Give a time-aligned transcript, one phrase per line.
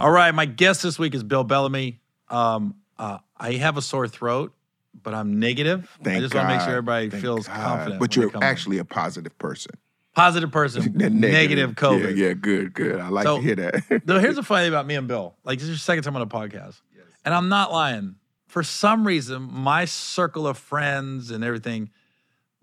[0.00, 2.00] All right, my guest this week is Bill Bellamy.
[2.30, 4.54] Um, uh, I have a sore throat,
[5.02, 5.94] but I'm negative.
[6.02, 7.56] Thank I just want to make sure everybody Thank feels God.
[7.56, 8.00] confident.
[8.00, 9.72] But you're actually a positive person.
[10.14, 12.16] positive person, negative COVID.
[12.16, 12.98] Yeah, yeah, good, good.
[12.98, 14.02] I like So- to hear that.
[14.06, 15.34] Though here's the funny thing about me and Bill.
[15.44, 16.80] Like this is your second time on a podcast,
[17.24, 18.14] and I'm not lying.
[18.46, 21.90] For some reason, my circle of friends and everything,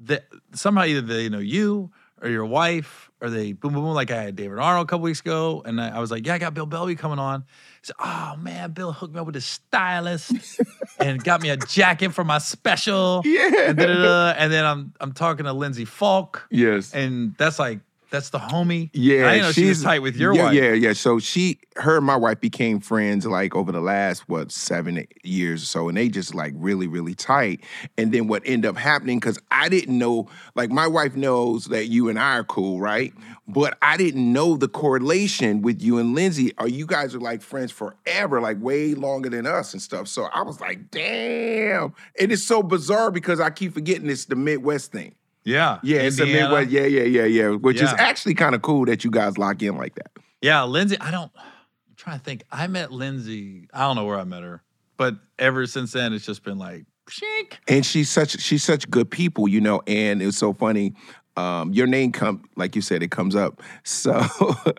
[0.01, 1.91] that somehow either they know you
[2.21, 3.93] or your wife, or they boom boom boom.
[3.93, 6.36] Like I had David Arnold a couple weeks ago, and I, I was like, "Yeah,
[6.36, 7.41] I got Bill Bellamy coming on."
[7.82, 10.33] He said, "Oh man, Bill hooked me up with a stylist
[11.00, 13.69] and got me a jacket for my special." yeah.
[13.69, 16.93] And, and then I'm I'm talking to Lindsay Falk, yes.
[16.93, 17.79] and that's like
[18.10, 18.89] that's the homie.
[18.93, 20.54] Yeah, I know she was she's- tight with your yeah, wife.
[20.54, 20.93] Yeah, yeah.
[20.93, 25.64] So she, her, and my wife became friends like over the last what seven years
[25.64, 27.61] or so, and they just like really, really tight.
[27.97, 31.88] And then what ended up happening because I didn't know, like my wife knows that
[31.88, 33.14] you and I are cool, right?
[33.47, 36.53] But I didn't know the correlation with you and Lindsay.
[36.58, 40.08] Are you guys are like friends forever, like way longer than us and stuff.
[40.08, 41.83] So I was like, damn.
[41.83, 45.16] and It is so bizarre because I keep forgetting it's the Midwest thing.
[45.47, 45.79] Yeah.
[45.81, 46.69] Yeah, it's the Midwest.
[46.69, 47.49] Yeah, yeah, yeah, yeah.
[47.51, 50.11] Which is actually kind of cool that you guys lock in like that.
[50.41, 52.43] Yeah, Lindsay, I don't, I'm trying to think.
[52.51, 54.61] I met Lindsay, I don't know where I met her,
[54.97, 57.53] but ever since then, it's just been like, shink.
[57.67, 59.81] and she's such she's such good people, you know.
[59.87, 60.93] And it's so funny.
[61.37, 63.61] Um, your name come like you said, it comes up.
[63.83, 64.21] So,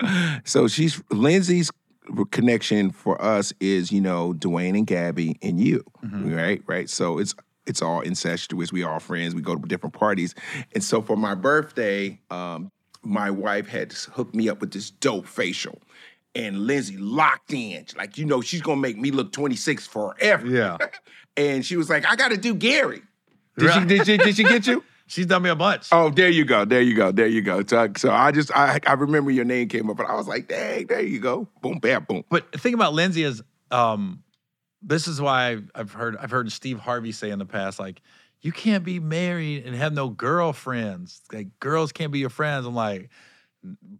[0.45, 1.71] so she's Lindsay's
[2.31, 6.61] connection for us is you know Dwayne and Gabby and you, right?
[6.67, 6.89] Right.
[6.89, 7.35] So it's
[7.69, 8.71] it's all incestuous.
[8.73, 9.33] We all friends.
[9.35, 10.35] We go to different parties,
[10.73, 12.71] and so for my birthday, um,
[13.03, 15.79] my wife had hooked me up with this dope facial.
[16.35, 20.45] And Lindsay locked in, like you know, she's gonna make me look 26 forever.
[20.47, 20.77] Yeah.
[21.37, 23.01] and she was like, "I got to do Gary."
[23.57, 23.81] Did Right.
[23.81, 24.17] she, did she?
[24.17, 24.83] Did she get you?
[25.07, 25.87] She's done me a bunch.
[25.91, 26.65] Oh, there you go.
[26.65, 27.11] There you go.
[27.11, 27.63] There you go.
[27.65, 30.47] So, so I just I I remember your name came up, and I was like,
[30.47, 31.47] "Dang, there you go.
[31.63, 34.21] Boom, bam, boom." But the thing about Lindsay is, um,
[34.81, 38.01] this is why I've, I've heard I've heard Steve Harvey say in the past, like,
[38.41, 41.21] you can't be married and have no girlfriends.
[41.31, 42.65] Like, girls can't be your friends.
[42.65, 43.09] I'm like,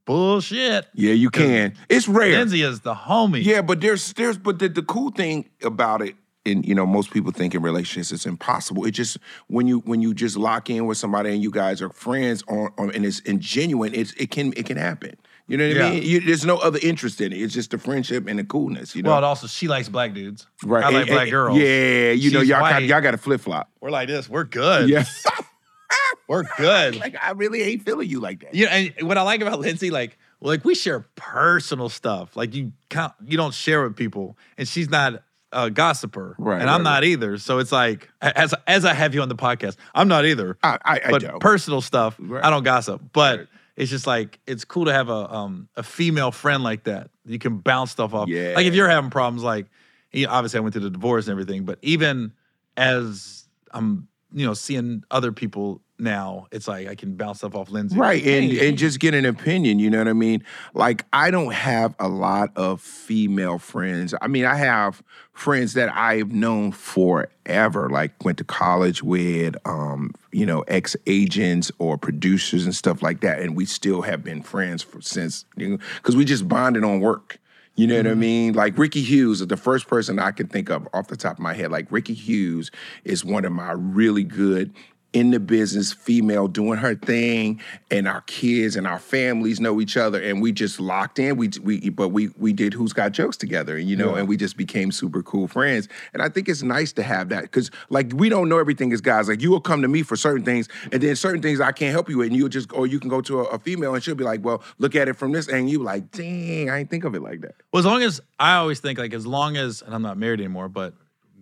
[0.05, 0.87] bullshit.
[0.93, 1.75] Yeah, you can.
[1.89, 2.37] It's rare.
[2.37, 3.43] Lindsay is the homie.
[3.43, 6.15] Yeah, but there's there's but the, the cool thing about it,
[6.45, 8.85] and you know, most people think in relationships it's impossible.
[8.85, 9.17] It just
[9.47, 12.71] when you when you just lock in with somebody and you guys are friends on,
[12.77, 15.15] on and it's and genuine, it's it can it can happen.
[15.49, 15.85] You know what Yeah.
[15.87, 16.03] I mean?
[16.03, 17.41] You, there's no other interest in it.
[17.41, 18.95] It's just the friendship and the coolness.
[18.95, 20.47] You know, Well, and also she likes black dudes.
[20.63, 20.83] right?
[20.83, 21.57] I like And- black and- girls.
[21.57, 23.69] Yeah, you know, y'all got, y'all got to flip flop.
[23.81, 24.29] We're like this.
[24.29, 24.87] We're good.
[24.89, 25.03] Yeah,
[26.27, 26.97] We're good.
[26.97, 28.53] like I really ain't feeling you like that.
[28.53, 32.35] You know, and what I like about Lindsay, like, like we share personal stuff.
[32.35, 36.69] Like you can't, you don't share with people, and she's not a gossiper, Right, And
[36.69, 37.39] I'm right, not either.
[37.39, 40.55] So it's like, as as I have you on the podcast, I'm not either.
[40.61, 41.39] I, I, I but don't.
[41.39, 42.45] personal stuff, Right.
[42.45, 43.01] I don't gossip.
[43.11, 43.47] But Right.
[43.79, 47.09] It's just like it's cool to have a um a female friend like that.
[47.25, 48.27] You can bounce stuff off.
[48.27, 48.51] Yeah.
[48.53, 49.67] Like if you're having problems, like
[50.11, 52.33] you know, obviously I went through the divorce and everything, but even
[52.75, 57.69] as I'm you know seeing other people now, it's like I can bounce stuff off
[57.69, 57.97] Lindsay.
[57.97, 59.79] Right, and and just get an opinion.
[59.79, 60.43] You know what I mean?
[60.73, 64.13] Like I don't have a lot of female friends.
[64.21, 70.13] I mean, I have friends that I've known forever, like went to college with, um,
[70.31, 74.41] you know, ex agents or producers and stuff like that, and we still have been
[74.41, 77.39] friends for, since because we just bonded on work.
[77.75, 78.53] You know what I mean?
[78.55, 81.39] Like Ricky Hughes is the first person I can think of off the top of
[81.39, 81.71] my head.
[81.71, 82.71] Like Ricky Hughes
[83.05, 84.73] is one of my really good
[85.11, 87.59] in the business female doing her thing
[87.89, 91.35] and our kids and our families know each other and we just locked in.
[91.35, 94.37] We we but we we did who's got jokes together and you know and we
[94.37, 95.87] just became super cool friends.
[96.13, 99.01] And i think it's nice to have that because like we don't know everything as
[99.01, 99.27] guys.
[99.27, 101.91] Like you will come to me for certain things and then certain things i can't
[101.91, 104.03] help you with and you'll just or you can go to a, a female and
[104.03, 106.89] she'll be like well look at it from this and you like dang i didn't
[106.89, 107.55] think of it like that.
[107.71, 110.39] Well, as long as I always think like as long as and I'm not married
[110.39, 110.93] anymore, but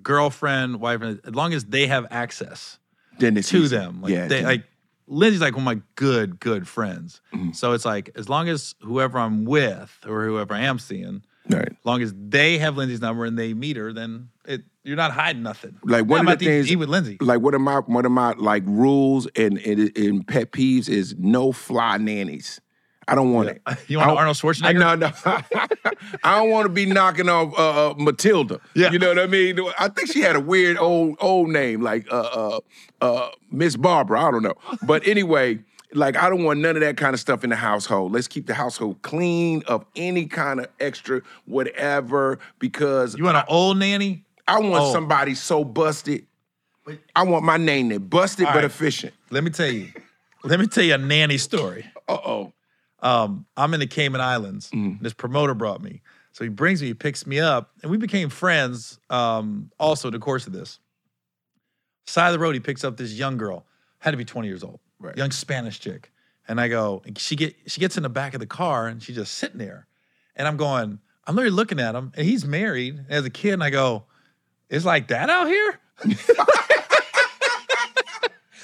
[0.04, 2.80] girlfriend, wife, as long as they have access
[3.20, 4.64] it's to them, like yeah they like
[5.08, 7.22] Lindsay's like one of my good good friends.
[7.34, 7.52] Mm-hmm.
[7.54, 11.70] So it's like as long as whoever I'm with or whoever I am seeing, right
[11.70, 15.12] as long as they have Lindsay's number and they meet her, then it you're not
[15.12, 15.76] hiding nothing.
[15.84, 17.18] Like, one Yeah, of the things- eat with Lindsay.
[17.20, 21.16] like one of my one of my like rules and and, and pet peeves is
[21.18, 22.60] no fly nannies.
[23.08, 23.62] I don't want it.
[23.88, 24.84] You want Arnold Schwarzenegger?
[24.84, 25.12] I, no, no.
[26.24, 28.60] I don't want to be knocking off uh, uh, Matilda.
[28.76, 28.92] Yeah.
[28.92, 29.60] you know what I mean.
[29.80, 32.60] I think she had a weird old old name like uh, uh,
[33.02, 34.22] uh, Miss Barbara.
[34.26, 35.60] I don't know, but anyway.
[35.94, 38.12] Like I don't want none of that kind of stuff in the household.
[38.12, 43.46] Let's keep the household clean of any kind of extra whatever because You want an
[43.48, 44.26] old nanny?
[44.50, 44.92] I want Oh.
[44.92, 46.28] somebody so busted.
[47.16, 48.64] I want my name there, busted but right.
[48.66, 49.14] efficient.
[49.30, 49.94] Let me tell you.
[50.44, 51.86] Let me tell you a nanny story.
[52.08, 52.54] Uh oh.
[53.00, 54.70] Um, I'm in the Cayman Islands.
[54.72, 55.02] Mm.
[55.02, 56.02] This promoter brought me.
[56.32, 59.00] So he brings me, he picks me up, and we became friends.
[59.10, 60.80] Um, also, in the course of this,
[62.06, 63.66] side of the road, he picks up this young girl,
[64.00, 65.18] had to be 20 years old, Right.
[65.18, 66.12] young Spanish chick,
[66.48, 69.02] and I go, and she get she gets in the back of the car, and
[69.02, 69.88] she's just sitting there,
[70.36, 73.54] and I'm going, I'm literally looking at him, and he's married, and has a kid,
[73.54, 74.04] and I go,
[74.70, 75.80] it's like that out here.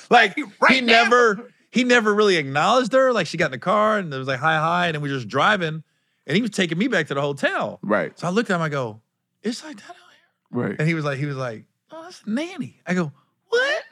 [0.09, 1.03] like he now?
[1.03, 3.11] never he never really acknowledged her.
[3.11, 5.09] Like she got in the car and it was like hi hi, and then we
[5.09, 5.83] were just driving,
[6.27, 7.79] and he was taking me back to the hotel.
[7.81, 8.17] Right.
[8.17, 9.01] So I looked at him, I go,
[9.41, 10.61] it's like that out here.
[10.67, 10.75] Right.
[10.77, 12.79] And he was like, he was like, oh, that's nanny.
[12.85, 13.11] I go,
[13.49, 13.83] what?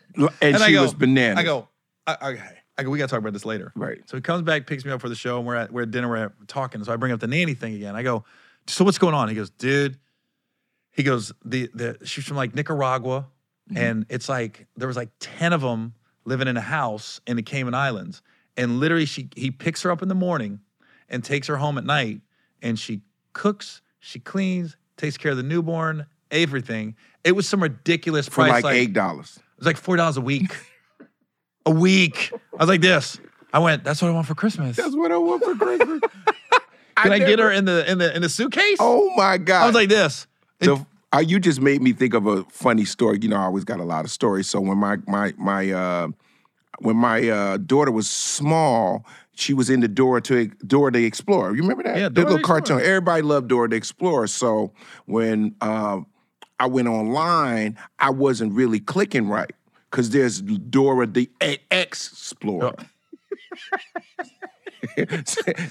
[0.41, 1.39] And, I she go, was bananas.
[1.39, 1.67] I go,
[2.05, 2.57] "I- okay.
[2.77, 3.71] I go, we gotta talk about this later.
[3.75, 4.07] Right.
[4.07, 5.91] So he comes back, picks me up for the show, and we're at we're at
[5.91, 6.83] dinner, we're at, talking.
[6.83, 7.95] So I bring up the nanny thing again.
[7.95, 8.25] I go,
[8.67, 9.27] so what's going on?
[9.27, 9.97] He goes, dude.
[10.91, 13.27] He goes, the the she's from like Nicaragua,
[13.69, 13.77] mm-hmm.
[13.77, 15.95] and it's like there was like ten of them
[16.25, 18.21] living in a house in the Cayman Islands,
[18.57, 20.59] and literally she he picks her up in the morning,
[21.09, 22.21] and takes her home at night,
[22.61, 23.01] and she
[23.33, 26.95] cooks, she cleans, takes care of the newborn, everything.
[27.23, 29.37] It was some ridiculous For price, like eight dollars.
[29.37, 30.55] it was like four dollars a week.
[31.65, 32.31] a week.
[32.33, 33.19] I was like this.
[33.53, 33.83] I went.
[33.83, 34.77] That's what I want for Christmas.
[34.77, 35.99] That's what I want for Christmas.
[36.97, 38.77] Can I, get never- her in the in the in the suitcase?
[38.79, 39.63] Oh my God.
[39.63, 40.27] I was like this.
[40.59, 43.19] the, uh, you just made me think of a funny story.
[43.21, 44.49] You know, I always got a lot of stories.
[44.49, 46.07] So when my my my uh,
[46.79, 51.55] when my uh, daughter was small, she was in the Dora to Dora the Explorer.
[51.55, 51.97] You remember that?
[51.97, 52.79] Yeah, the Dora the little cartoon.
[52.79, 54.27] Everybody loved Dora the Explorer.
[54.27, 54.71] So
[55.05, 56.01] when uh,
[56.59, 59.51] I went online, I wasn't really clicking right
[59.89, 61.29] because there's Dora the
[61.71, 62.75] Explorer.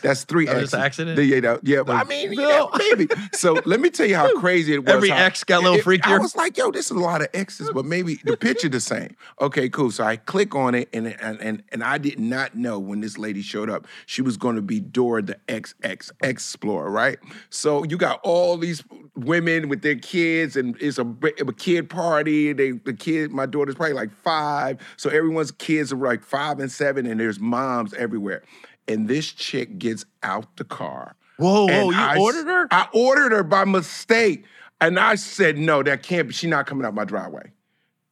[0.03, 0.75] That's three That X's.
[0.75, 1.17] accident?
[1.17, 3.09] The- yeah, that- yeah, but I mean, yeah, maybe.
[3.33, 4.95] So let me tell you how crazy it was.
[4.95, 7.01] Every how- X got a little it- it- I was like, yo, this is a
[7.01, 9.17] lot of X's, but maybe the picture the same.
[9.41, 9.91] Okay, cool.
[9.91, 13.19] So I click on it, and and and, and I did not know when this
[13.19, 17.19] lady showed up, she was going to be Dora the XX Explorer, right?
[17.51, 18.83] So you got all these
[19.17, 22.53] women with their kids, and it's a, a kid party.
[22.53, 26.71] They the kid, my daughter's probably like five, so everyone's kids are like five and
[26.71, 28.43] seven, and there's moms everywhere.
[28.91, 31.15] And this chick gets out the car.
[31.37, 31.91] Whoa, whoa!
[31.91, 32.69] You I- ordered her?
[32.71, 34.45] I ordered her by mistake.
[34.81, 36.35] And I said, no, that can't be.
[36.35, 37.53] She's not coming up my driveway.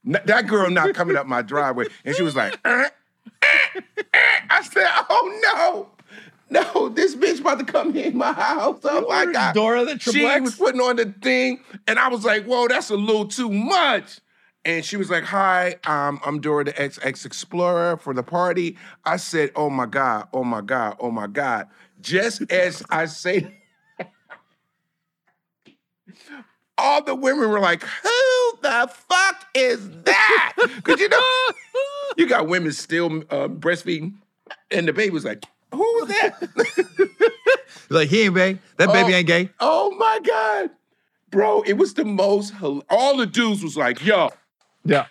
[0.07, 1.87] N- that girl not coming up my driveway.
[2.05, 2.89] And she was like, "Eh,
[3.43, 3.81] eh,
[4.15, 4.17] eh."
[4.51, 5.91] I said, oh no.
[6.51, 8.81] No, this bitch about to come in my house.
[8.85, 9.55] Oh my God.
[9.55, 11.63] Dora the She Triple was putting on the thing.
[11.87, 14.21] And I was like, whoa, that's a little too much.
[14.69, 18.77] And she was like, hi, um, I'm Dora the XX Explorer for the party.
[19.03, 21.69] I said, oh my God, oh my God, oh my God.
[22.03, 23.51] Just as I say,
[26.79, 30.53] all the women were like, who the fuck is that?
[30.77, 31.23] Because you know,
[32.19, 34.17] you got women still uh, breastfeeding,
[34.71, 36.47] and the baby was like, who was that?
[37.89, 38.59] like he ain't gay.
[38.77, 39.17] That baby Oh.
[39.17, 39.49] ain't gay.
[39.61, 40.71] oh my God.
[41.31, 42.53] Bro, it was the most,
[42.91, 44.31] all the dudes was like, yo,
[44.89, 45.07] Yeah.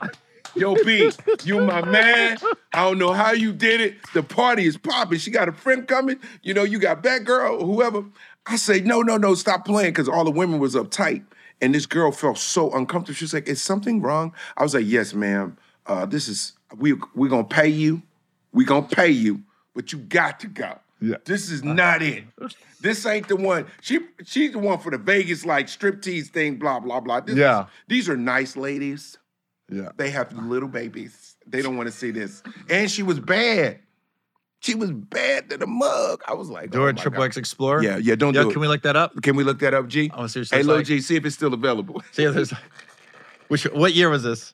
[0.56, 1.12] Yo, B,
[1.44, 2.38] you my man.
[2.74, 3.96] I don't know how you did it.
[4.14, 5.20] The party is popping.
[5.20, 6.18] She got a friend coming.
[6.42, 8.04] You know, you got Batgirl or whoever.
[8.48, 11.24] I say, no, no, no, stop playing, because all the women was uptight.
[11.62, 13.16] And this girl felt so uncomfortable.
[13.16, 14.34] She was like, is something wrong?
[14.56, 15.58] I was like, yes, ma'am.
[15.86, 18.02] Uh, this is, we we gonna pay you.
[18.54, 19.44] We're gonna pay you,
[19.76, 20.80] but you got to go.
[21.02, 21.18] Yeah.
[21.26, 22.24] This is not it.
[22.82, 23.68] This ain't the one.
[23.81, 27.19] She she's the one for the Vegas like striptease thing, blah, blah, blah.
[27.22, 27.66] This is- Yeah.
[27.88, 29.18] these are nice ladies.
[29.69, 29.90] Yeah.
[29.97, 31.36] They have little babies.
[31.45, 32.42] They don't want to see this.
[32.69, 33.80] And she was bad.
[34.59, 36.21] She was bad to the mug.
[36.28, 37.26] I was like, Dora oh Triple God.
[37.26, 37.83] X Explorer.
[37.83, 38.62] Yeah, yeah, don't Yo, do can it.
[38.62, 39.21] we look that up?
[39.21, 40.09] Can we look that up, G?
[40.28, 40.86] See what Hey, Lil like.
[40.86, 42.02] G, see if it's still available.
[42.12, 42.54] See, if there's.
[43.50, 44.54] Which what year was this?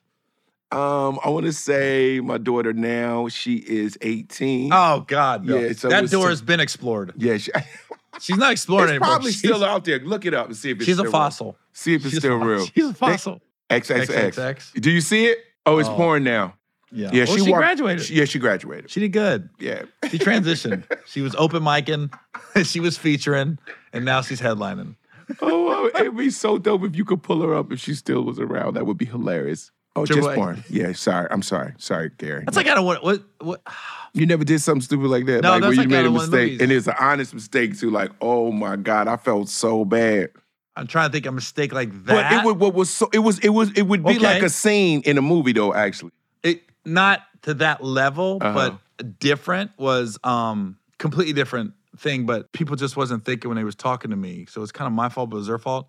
[0.70, 4.70] Um, I want to say my daughter now, she is 18.
[4.72, 5.58] Oh God, no.
[5.58, 7.12] Yeah, so that door has been explored.
[7.16, 7.52] Yeah, she,
[8.20, 9.08] She's not exploring it's anymore.
[9.08, 9.98] probably she's, still out there.
[10.00, 11.12] Look it up and see if it's She's still a real.
[11.12, 11.56] fossil.
[11.72, 12.66] See if it's She's still a real.
[12.66, 13.40] She's a fossil.
[13.70, 14.06] XXX.
[14.34, 14.80] XXX.
[14.80, 15.38] Do you see it?
[15.66, 15.94] Oh, it's Oh.
[15.96, 16.54] porn now.
[16.92, 17.10] Yeah.
[17.12, 18.04] Yeah, she, walked- graduated.
[18.06, 18.90] she- yeah, she graduated.
[18.90, 19.48] she did good.
[19.58, 19.82] yeah.
[20.10, 20.84] She transitioned.
[21.06, 22.12] she was open micing.
[22.64, 23.58] she was featuring,
[23.92, 24.94] and now she's headlining.
[25.40, 28.22] Oh, oh, it'd be so dope if you could pull her up if she still
[28.22, 28.74] was around.
[28.74, 29.70] That would be hilarious.
[29.96, 30.36] Oh, Triple just A.
[30.36, 30.64] porn.
[30.68, 31.28] Yeah, sorry.
[31.30, 31.72] I'm sorry.
[31.78, 32.42] Sorry, Gary.
[32.44, 33.62] That's like I don't want what what.
[34.12, 35.42] you never did something stupid like that.
[35.42, 36.52] No, like that's where you like made out a of one of the mistake.
[36.52, 36.62] movies.
[36.62, 37.90] And it's an honest mistake too.
[37.90, 40.28] Like, oh my God, I felt so bad.
[40.76, 42.06] I'm trying to think of a mistake like that.
[42.06, 44.18] But it would what was so it was it was it would be Okay.
[44.18, 46.12] like a scene in a movie though, actually.
[46.42, 48.78] it not to that level, Uh-huh.
[48.98, 52.26] but different was um completely different thing.
[52.26, 54.92] But people just wasn't thinking when they was talking to me, so it's kind of
[54.92, 55.88] my fault, but it was their fault.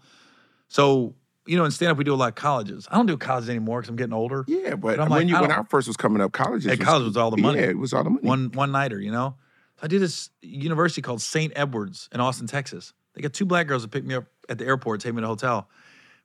[0.67, 1.15] So
[1.47, 2.87] you know, in stand up, we do a lot of colleges.
[2.89, 4.45] I don't do colleges anymore because I'm getting older.
[4.47, 6.79] Yeah, but, But when like, you I when I first was coming up, colleges At
[6.79, 7.59] college was all the money.
[7.59, 8.27] Yeah, it was all the money.
[8.27, 9.35] One one nighter, you know.
[9.77, 11.53] So I did this university called St.
[11.55, 12.93] Edwards in Austin, Texas.
[13.15, 15.21] They got two black girls that pick me up at the airport, take me to
[15.21, 15.69] the hotel.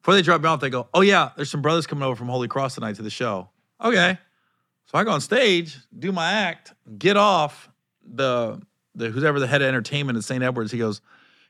[0.02, 2.28] Before they drop me off, they go, "Oh yeah, there's some brothers coming over from
[2.28, 3.48] Holy Cross tonight to the show."
[3.80, 4.18] Okay,
[4.86, 7.68] so I go on stage, do my act, get off.
[8.04, 8.60] The
[8.94, 10.42] the who's ever the head of entertainment at St.
[10.42, 11.00] Edwards, he goes,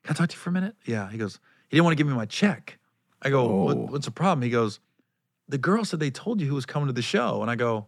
[0.03, 1.97] "Can I talk to you for a minute?" Yeah, he goes, he didn't want to
[1.97, 2.79] give me my check.
[3.23, 3.81] I go, what, Oh.
[3.87, 4.81] "What's the problem?" He goes,
[5.49, 7.87] "The girl said they told you who was coming to the show," and I go,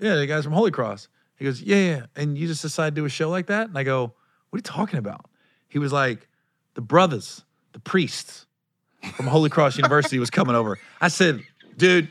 [0.00, 3.00] "Yeah, the guys from Holy Cross." He goes, "Yeah, yeah," and you just decided to
[3.02, 3.68] do a show like that?
[3.68, 4.14] And I go,
[4.50, 5.26] "What are you talking about?"
[5.68, 6.28] He was like,
[6.74, 8.46] "The brothers, the priests."
[9.16, 10.78] from Holy Cross University was coming over.
[10.98, 11.42] I said,
[11.76, 12.08] dude,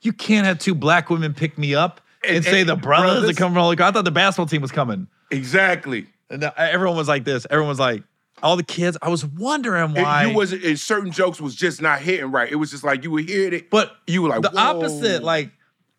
[0.00, 3.10] you can't have two black women pick me up and, And- say and the brothers,
[3.12, 3.90] brothers- that come from Holy Cross.
[3.90, 5.06] I thought the basketball team was coming.
[5.30, 6.06] Exactly.
[6.30, 7.46] And everyone was like this.
[7.50, 8.04] Everyone was like,
[8.42, 8.96] all the kids.
[9.02, 10.24] I was wondering why.
[10.24, 12.50] you wasn't and certain jokes was just not hitting right.
[12.50, 13.68] It was just like you would hear it.
[13.68, 15.22] but you were like the "Whoa." opposite.
[15.22, 15.50] Like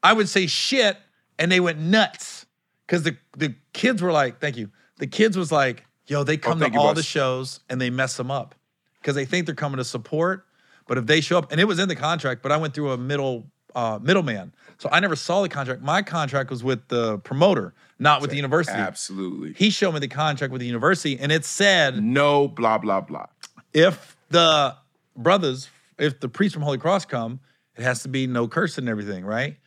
[0.03, 0.97] I would say shit,
[1.39, 2.47] and they went nuts
[2.87, 6.61] because the the kids were like, "Thank you." The kids was like, "Yo, they come
[6.61, 8.55] Oh, to all the shows and they mess them up
[9.01, 10.45] because they think they're coming to support,
[10.87, 12.91] but if they show up, and it was in the contract, but I went through
[12.91, 15.81] a middle uh, middleman, so I never saw the contract.
[15.81, 18.77] My contract was with the promoter, not with the university.
[18.77, 19.51] Absolutely.
[19.53, 23.25] He showed me the contract with the university, and it said No blah blah blah.
[23.73, 24.75] if the
[25.17, 27.39] brothers, if the priests from Holy Cross come,
[27.75, 29.57] it has to be no cursing and everything, right?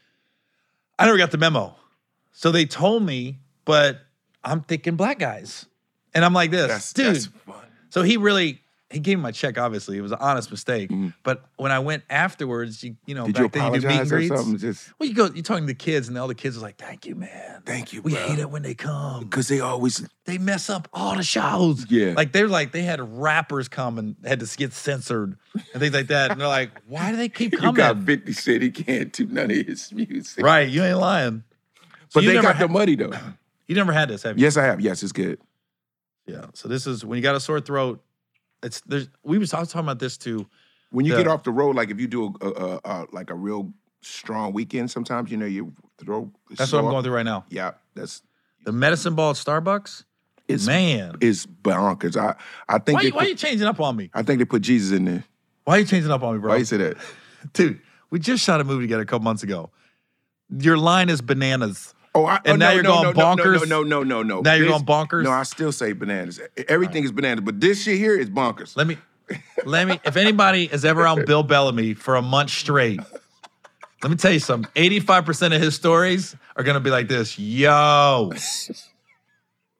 [0.98, 1.76] I never got the memo.
[2.32, 4.00] So they told me, but
[4.42, 5.66] I'm thinking black guys.
[6.14, 7.06] And I'm like this, That's dude.
[7.16, 7.28] that's
[7.90, 8.60] so he really
[8.90, 9.98] he gave me my check, obviously.
[9.98, 10.90] It was an honest mistake.
[11.22, 13.32] But when I went afterwards, you, you know, Mm-hmm.
[13.32, 14.34] Did you back then you do meet and greets.
[14.34, 14.56] something?
[14.56, 16.78] Just Well, you go, you're talking to the kids, and all the kids are like,
[16.78, 17.62] Thank you, man.
[17.66, 18.26] thank you, We bro.
[18.28, 21.84] hate it when they come Because they always they mess up all the shows.
[21.90, 22.14] Yeah.
[22.16, 26.06] Like they're like they had rappers come and had to get censored and things like
[26.06, 26.30] that.
[26.30, 27.70] And they're like, why do they keep coming?
[27.72, 30.42] you got 50 Cent, he can't do none of his music.
[30.42, 31.44] right, you ain't lying.
[32.14, 33.12] But you they got had- the money though.
[33.68, 34.44] You never had this, have you?
[34.44, 34.80] Yes, I have.
[34.80, 35.38] Yes, it's good.
[36.28, 36.46] Yeah.
[36.54, 38.02] So this is when you got a sore throat.
[38.62, 40.46] It's there's we was I was talking about this too.
[40.90, 41.18] When you Yeah.
[41.18, 44.52] get off the road, like if you do a, a, a, like a real strong
[44.52, 45.68] weekend, sometimes you know your
[45.98, 46.30] throat.
[46.50, 47.44] is That's what I'm going through right now.
[47.50, 48.22] Yeah, that's
[48.64, 50.04] The medicine ball at Starbucks.
[50.48, 51.16] it's Man.
[51.20, 52.16] it's bonkers.
[52.16, 52.34] I
[52.68, 54.10] I think Why, they why put, you changing up on me?
[54.14, 55.24] I think they put Jesus in there.
[55.64, 56.50] Why are you changing up on me, bro?
[56.50, 56.96] Why you say that?
[57.52, 57.80] Dude,
[58.10, 59.70] we just shot a movie together a couple months ago.
[60.50, 61.94] Your line is bananas.
[62.18, 63.68] Oh, I, And oh, now no, you're no, going no, bonkers?
[63.68, 64.40] No, no, no, no, no.
[64.40, 65.22] Now you're This- going bonkers?
[65.24, 66.40] No, I still say bananas.
[66.68, 68.76] Everything is bananas, but this shit here is bonkers.
[68.76, 68.98] Let me,
[69.64, 70.00] let me.
[70.04, 73.00] If anybody is ever on Bill Bellamy for a month straight,
[74.02, 74.70] let me tell you something.
[74.74, 77.38] Eighty-five percent of his stories are gonna be like this.
[77.38, 78.32] Yo,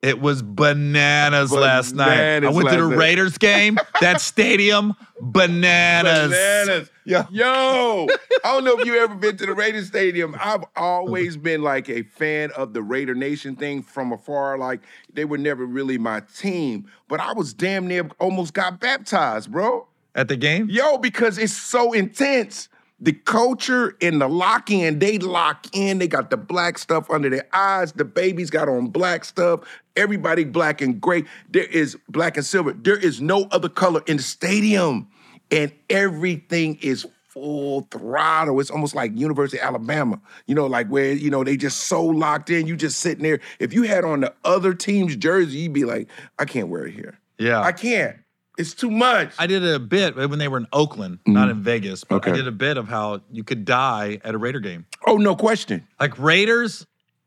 [0.00, 2.44] it was bananas, last night.
[2.44, 2.96] I went to the night.
[2.96, 3.78] Raiders game.
[4.00, 6.30] That stadium, bananas.
[6.30, 6.90] Bananas.
[7.04, 7.26] Yeah.
[7.30, 8.06] Yo,
[8.44, 10.36] I don't know if you ever been to the Raider Stadium.
[10.38, 14.58] I've always been like a fan of the Raider Nation thing from afar.
[14.58, 19.50] Like they were never really my team, but I was damn near almost got baptized,
[19.50, 19.88] bro.
[20.14, 22.68] At the game, Yo, because it's so intense.
[23.00, 25.98] The culture and the lock in, they lock in.
[25.98, 27.92] They got the black stuff under their eyes.
[27.92, 29.60] The babies got on black stuff.
[29.98, 31.24] Everybody black and gray.
[31.50, 32.72] There is black and silver.
[32.72, 35.08] There is no other color in the stadium.
[35.50, 38.60] And everything is full throttle.
[38.60, 42.04] It's almost like University of Alabama, you know, like where, you know, they just so
[42.04, 42.66] locked in.
[42.66, 43.40] You just sitting there.
[43.58, 46.94] If you had on the other team's jersey, you'd be like, I can't wear it
[46.94, 47.18] here.
[47.38, 47.60] yeah.
[47.60, 48.16] I can't.
[48.58, 49.32] It's too much.
[49.38, 52.36] I did a bit when they were in Oakland, not in Vegas, but I Mm-hmm.
[52.38, 54.84] Did a bit of how you could die at a Raider game.
[55.06, 55.86] oh, no question.
[56.00, 56.84] Like Raiders,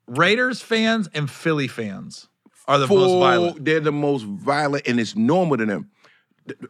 [0.07, 2.27] Raiders fans and Philly fans
[2.71, 3.65] are the most violent.
[3.65, 5.89] They're the most violent, and it's normal to them.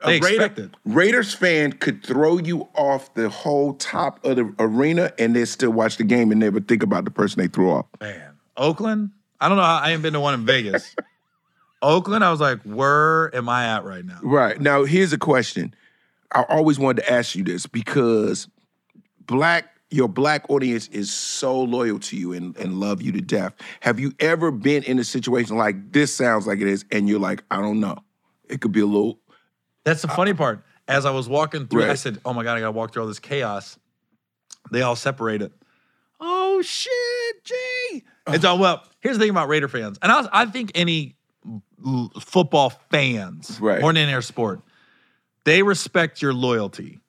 [0.01, 0.72] A They Raider- it.
[0.86, 5.72] Raiders fan could throw you off the whole top of the arena, and they still
[5.72, 7.86] watch the game and never think about the person they threw off.
[8.01, 9.12] Man, Oakland.
[9.39, 9.63] I don't know.
[9.63, 10.96] I ain't been to one in Vegas.
[11.81, 12.24] Oakland.
[12.24, 14.20] I was like, where am I at right now?
[14.22, 15.74] Right now, here's a question.
[16.34, 18.48] I always wanted to ask you this because
[19.25, 19.71] black.
[19.93, 23.53] Your black audience is so loyal to you and, and love you to death.
[23.81, 27.19] Have you ever been in a situation like this sounds like it is, and you're
[27.19, 27.98] like, I don't know.
[28.50, 29.19] It could be a little
[29.83, 30.63] That's the uh, funny part.
[30.88, 33.07] As I was walking through, I said, "Oh my god, I gotta walk through all
[33.07, 33.77] this chaos."
[34.71, 35.51] They all separated.
[36.19, 38.03] Oh shit, G.
[38.27, 41.15] And so, well, here's the thing about Raider fans, and I, I think any
[42.19, 43.81] football fans, Right.
[43.81, 44.62] more than any sport,
[45.45, 47.00] they respect your loyalty.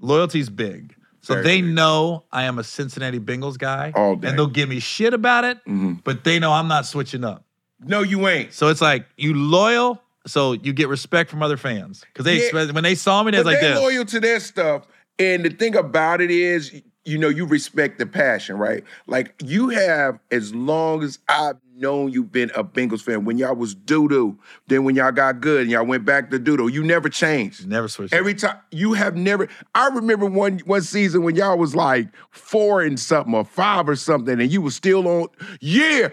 [0.00, 0.94] Loyalty's big.
[1.28, 4.28] So Very they know I am a Cincinnati Bengals guy, All day.
[4.28, 6.02] and they'll give me shit about it, Mhm.
[6.02, 7.44] but they know I'm not switching up.
[7.84, 8.54] No, you ain't.
[8.54, 12.70] So it's like you loyal, so you get respect from other fans because they Yeah.
[12.72, 13.78] when they saw me, they're like they're this.
[13.78, 14.86] loyal to their stuff.
[15.18, 18.82] And the thing about it is, you know, you respect the passion, right?
[19.06, 23.24] Like you have, as long as I've known you've been a Bengals fan.
[23.24, 26.38] When y'all was doo doo, then when y'all got good and y'all went back to
[26.38, 27.66] doo doo, you never changed.
[27.66, 28.12] Never switched.
[28.12, 29.48] Every time you have never.
[29.74, 33.96] I remember one one season when y'all was like four and something or five or
[33.96, 35.28] something, and you was still on.
[35.60, 36.08] Yeah,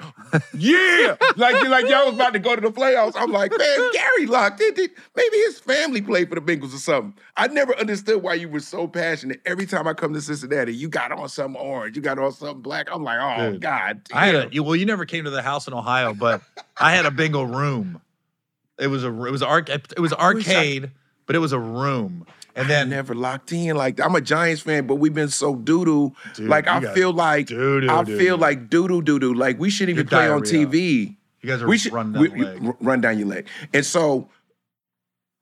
[0.53, 3.13] yeah, like like y'all was about to go to the playoffs.
[3.15, 6.77] I'm like, man, Gary Locke did, did maybe his family played for the Bengals or
[6.77, 7.13] something.
[7.37, 9.41] I never understood why you were so passionate.
[9.45, 12.61] Every time I come to Cincinnati, you got on something orange, you got on something
[12.61, 12.87] black.
[12.91, 15.54] I'm like, oh Dude, god, I had a well, you never came to the house
[15.67, 16.41] in Ohio, but
[16.77, 18.01] I had a bingo room.
[18.77, 20.91] It was a it was arc it was arcade,
[21.25, 22.25] but it was a room.
[22.57, 23.99] And I then never locked in like.
[23.99, 26.13] I'm a Giants fan, but we've been so doo doo.
[26.35, 28.17] Dude, Like I feel like doo-doo, I dude.
[28.17, 29.33] feel like doo doo doo doo.
[29.33, 30.41] Like we shouldn't even Your play on.
[30.41, 31.15] TV.
[31.41, 33.47] you guys are we should running down we- run down your leg.
[33.73, 34.29] And so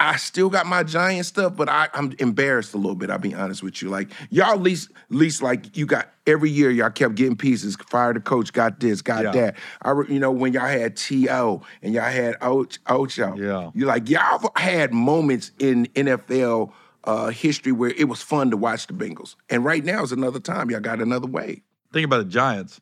[0.09, 3.09] I still got my Giant stuff, but I, I'm embarrassed a little bit.
[3.09, 3.89] I'll be honest with you.
[3.89, 7.75] Like y'all, least, least like you got every year, y'all kept getting pieces.
[7.89, 9.31] Fired the coach, got this, got Yeah.
[9.31, 9.55] that.
[9.81, 13.71] I, re- you know, when y'all had To and y'all had Och, Ocho, Yeah.
[13.73, 16.71] you like y'all had moments in NFL
[17.05, 19.35] uh, history where it was fun to watch the Bengals.
[19.49, 20.69] And right now is another time.
[20.71, 21.61] Y'all got another wave.
[21.91, 22.79] Think about the Giants.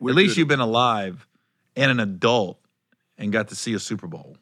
[0.00, 0.38] We're At least good.
[0.40, 1.26] you've been alive
[1.76, 2.58] and an adult
[3.16, 4.36] and got to see a Super Bowl.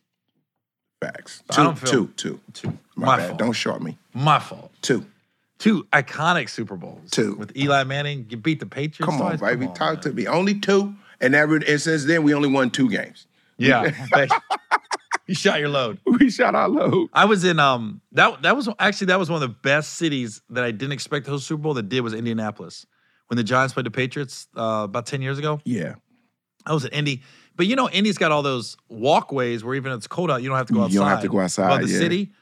[1.01, 1.43] Facts.
[1.51, 2.41] I don't feel- two, two.
[2.53, 2.79] Two.
[2.97, 3.27] My, My, bad.
[3.29, 3.39] fault.
[3.39, 3.97] Don't short me.
[4.15, 4.73] My fault.
[4.83, 5.07] Two.
[5.59, 7.11] Two iconic Super Bowls.
[7.11, 7.35] Two.
[7.35, 8.27] With Eli Manning.
[8.29, 8.99] You beat the Patriots.
[9.11, 9.41] Come on, twice?
[9.41, 9.67] baby.
[9.67, 10.03] on, Talk man.
[10.05, 10.27] to me.
[10.27, 10.95] Only two.
[11.21, 13.27] And ever and since then we only won two games.
[13.57, 13.91] Yeah.
[15.27, 15.35] you.
[15.35, 15.99] shot your load.
[16.07, 17.09] We shot our load.
[17.13, 20.41] I was in um that that was actually that was one of the best cities
[20.51, 22.87] that I didn't expect to host a Super Bowl that did was Indianapolis.
[23.27, 25.61] When the Giants played the Patriots uh, about 10 years ago.
[25.65, 25.97] Yeah.
[26.65, 27.23] I was in Indy.
[27.59, 30.49] But you know, Indy's got all those walkways where even if it's cold out, you
[30.49, 30.95] don't have to go outside.
[30.95, 31.99] You don't have to go outside, Above the yeah.
[31.99, 32.33] city.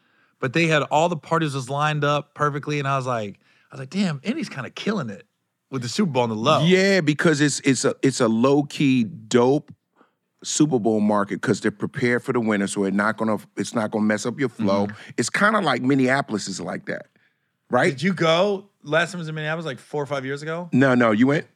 [0.41, 2.79] But they had all the parties just lined up perfectly.
[2.79, 3.41] And I was like,
[3.73, 5.27] I was like, damn, Indy's kind of killing it
[5.71, 6.63] with the Super Bowl on the low.
[6.63, 9.73] Yeah, because it's it's a it's a low key dope
[10.45, 13.93] Super Bowl market because they're prepared for the winter, so it's not gonna it's not
[13.93, 14.87] gonna mess up your flow.
[14.87, 15.11] Mm-hmm.
[15.17, 17.07] It's kind of like Minneapolis is like that,
[17.71, 17.89] right?
[17.89, 18.69] Did you go?
[18.83, 20.69] Last time I was in Minneapolis like four or five years ago.
[20.73, 21.47] no, no, you went.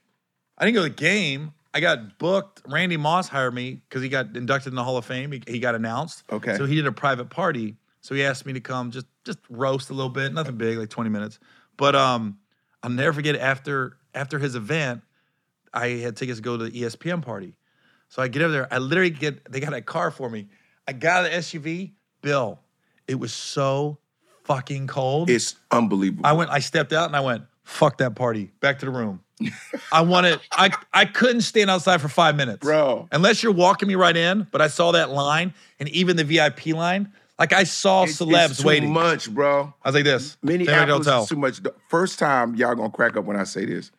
[0.57, 1.53] I didn't go to the game.
[1.73, 2.63] I got booked.
[2.67, 5.33] Randy Moss hired me because he got inducted in the Hall of Fame.
[5.33, 6.25] He, he got announced.
[6.31, 6.57] Okay.
[6.57, 7.77] So he did a private party.
[8.01, 10.89] So he asked me to come just just roast a little bit, nothing big, like
[10.89, 11.39] 20 minutes.
[11.77, 12.39] But um,
[12.83, 15.03] I'll never forget after after his event,
[15.73, 17.55] I had tickets to go to the ESPN party.
[18.09, 18.73] So I get over there.
[18.73, 20.49] I literally get they got a car for me.
[20.89, 21.93] I got out of the SUV.
[22.23, 22.59] Bill,
[23.07, 23.99] it was so
[24.45, 25.31] fucking cold.
[25.31, 26.27] It's unbelievable.
[26.27, 28.51] I went, I stepped out and I went, fuck that party.
[28.61, 29.21] Back to the room.
[29.93, 32.59] I wanted, I I couldn't stand outside for five minutes.
[32.61, 33.09] Bro.
[33.13, 36.67] Unless you're walking me right in, but I saw that line and even the VIP
[36.69, 38.93] line, like I saw It's- celebs it's too waiting.
[38.93, 39.73] much, bro.
[39.85, 40.37] I was like this.
[40.43, 41.23] Minneapolis hotel.
[41.23, 41.63] is too much.
[41.63, 43.91] The First time y'all gonna crack up when I say this.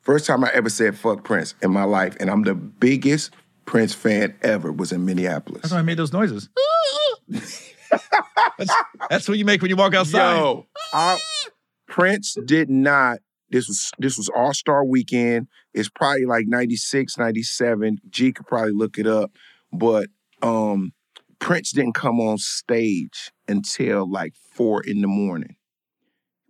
[0.00, 3.30] First time I ever said fuck Prince in my life, and I'm the biggest
[3.64, 5.62] Prince fan ever was in Minneapolis.
[5.62, 6.48] That's why I made those noises.
[7.28, 8.74] that's,
[9.10, 10.36] that's what you make when you walk outside.
[10.36, 11.18] Yo, I,
[11.86, 13.18] Prince did not.
[13.54, 15.46] This was this was All Star Weekend.
[15.72, 17.98] It's probably like 96, 97.
[18.10, 19.30] G could probably look it up,
[19.72, 20.08] but
[20.42, 20.92] um,
[21.38, 25.54] Prince didn't come on stage until like four in the morning.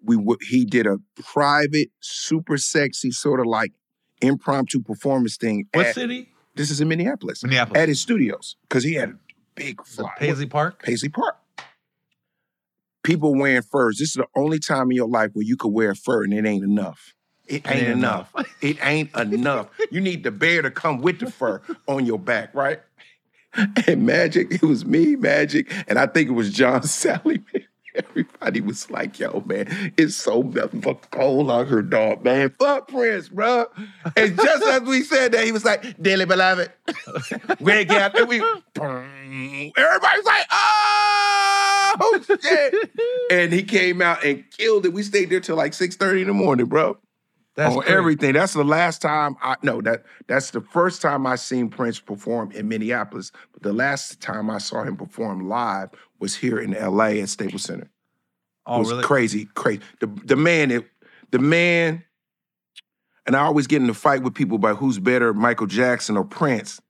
[0.02, 3.72] We w- he did a private, super sexy, sort of like
[4.22, 5.66] impromptu performance thing.
[5.74, 6.30] What at- city?
[6.54, 7.44] This is in Minneapolis.
[7.44, 7.82] Minneapolis.
[7.82, 9.18] At his studios because he had a
[9.54, 10.10] big fly.
[10.18, 10.82] Paisley Park.
[10.82, 11.36] Paisley Park.
[13.04, 13.98] People wearing furs.
[13.98, 16.46] This is the only time in your life where you could wear fur and it
[16.46, 17.14] ain't enough.
[17.46, 18.32] It ain't, ain't enough.
[18.62, 19.68] it ain't enough.
[19.90, 22.80] You need the bear to come with the fur on your back, right?
[23.86, 27.44] And Magic, it was me, Magic, and I think it was John Salley.
[27.94, 32.50] Everybody was like, yo, man, it's so fucking cold out here, dog, man.
[32.58, 33.66] Fuck Prince, bro.
[34.16, 36.72] And just as we said that, he was like, dearly beloved.
[37.60, 38.42] we got and we
[39.76, 40.83] everybody's like, oh
[42.42, 42.90] shit.
[43.30, 44.92] and he came out and killed it.
[44.92, 46.98] We stayed there till like 6:30 in the morning, bro.
[47.56, 47.94] That's on great.
[47.94, 48.32] everything.
[48.32, 52.50] That's the last time I no, that that's the first time I seen Prince perform
[52.52, 53.30] in Minneapolis.
[53.52, 57.62] But the last time I saw him perform live was here in LA at Staples
[57.62, 57.90] Center.
[58.66, 59.04] Oh, it was really?
[59.04, 59.82] crazy, crazy.
[60.00, 60.86] The the man, it,
[61.30, 62.02] the man,
[63.26, 66.24] and I always get in a fight with people about who's better, Michael Jackson or
[66.24, 66.80] Prince.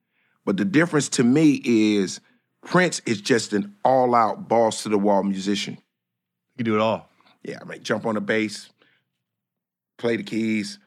[0.46, 2.20] But the difference to me is
[2.64, 5.74] Prince is just an all-out balls to the wall musician.
[5.74, 7.08] You can do it all.
[7.42, 8.70] Yeah, I mean, jump on the bass,
[9.98, 10.78] play the keys,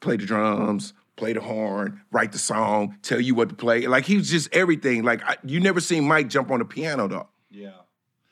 [0.00, 3.86] play the drums, play the horn, write the song, tell you what to play.
[3.86, 5.02] Like he was just everything.
[5.02, 7.28] Like I, you never seen Mike jump on the piano though.
[7.50, 7.72] Yeah.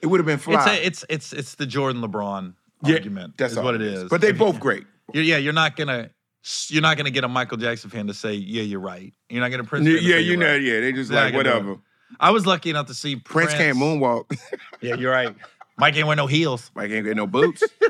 [0.01, 0.74] It would have been fly.
[0.77, 3.35] It's a, it's it's it's the Jordan LeBron Yeah, argument.
[3.37, 4.05] That's is what it it is.
[4.09, 4.87] But they If you- both great.
[5.12, 6.11] You're, yeah, you're not gonna
[6.68, 9.51] you're not gonna get a Michael Jackson fan to say, "Yeah, you're right." You're not
[9.51, 9.87] gonna Prince.
[9.87, 11.66] Yeah, to say, you "You're know, right." yeah, they just They're like not gonna do
[11.66, 11.83] whatever.
[12.21, 14.37] I was lucky enough to see Prince, Prince, can't moonwalk.
[14.81, 15.35] Yeah, you're right.
[15.77, 16.71] Mike ain't wear no heels.
[16.75, 17.62] Mike ain't get no boots.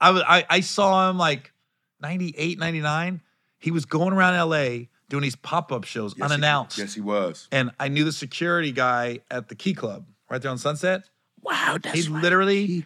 [0.00, 1.52] I was I, I saw him like
[2.00, 3.20] 98, 99.
[3.58, 6.78] He was going around LA doing these pop-up shows Yes, he- unannounced.
[6.78, 7.46] yes, he was.
[7.52, 11.04] And I knew the security guy at the Key Club right there on Sunset.
[11.42, 12.22] Wow, that's he right.
[12.22, 12.84] literally, He-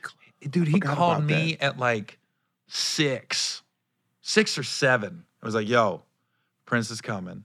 [0.49, 2.19] dude, he called me at like
[2.66, 3.62] six,
[4.21, 5.25] six or seven.
[5.42, 6.03] I was like, yo,
[6.66, 7.45] Prince is coming,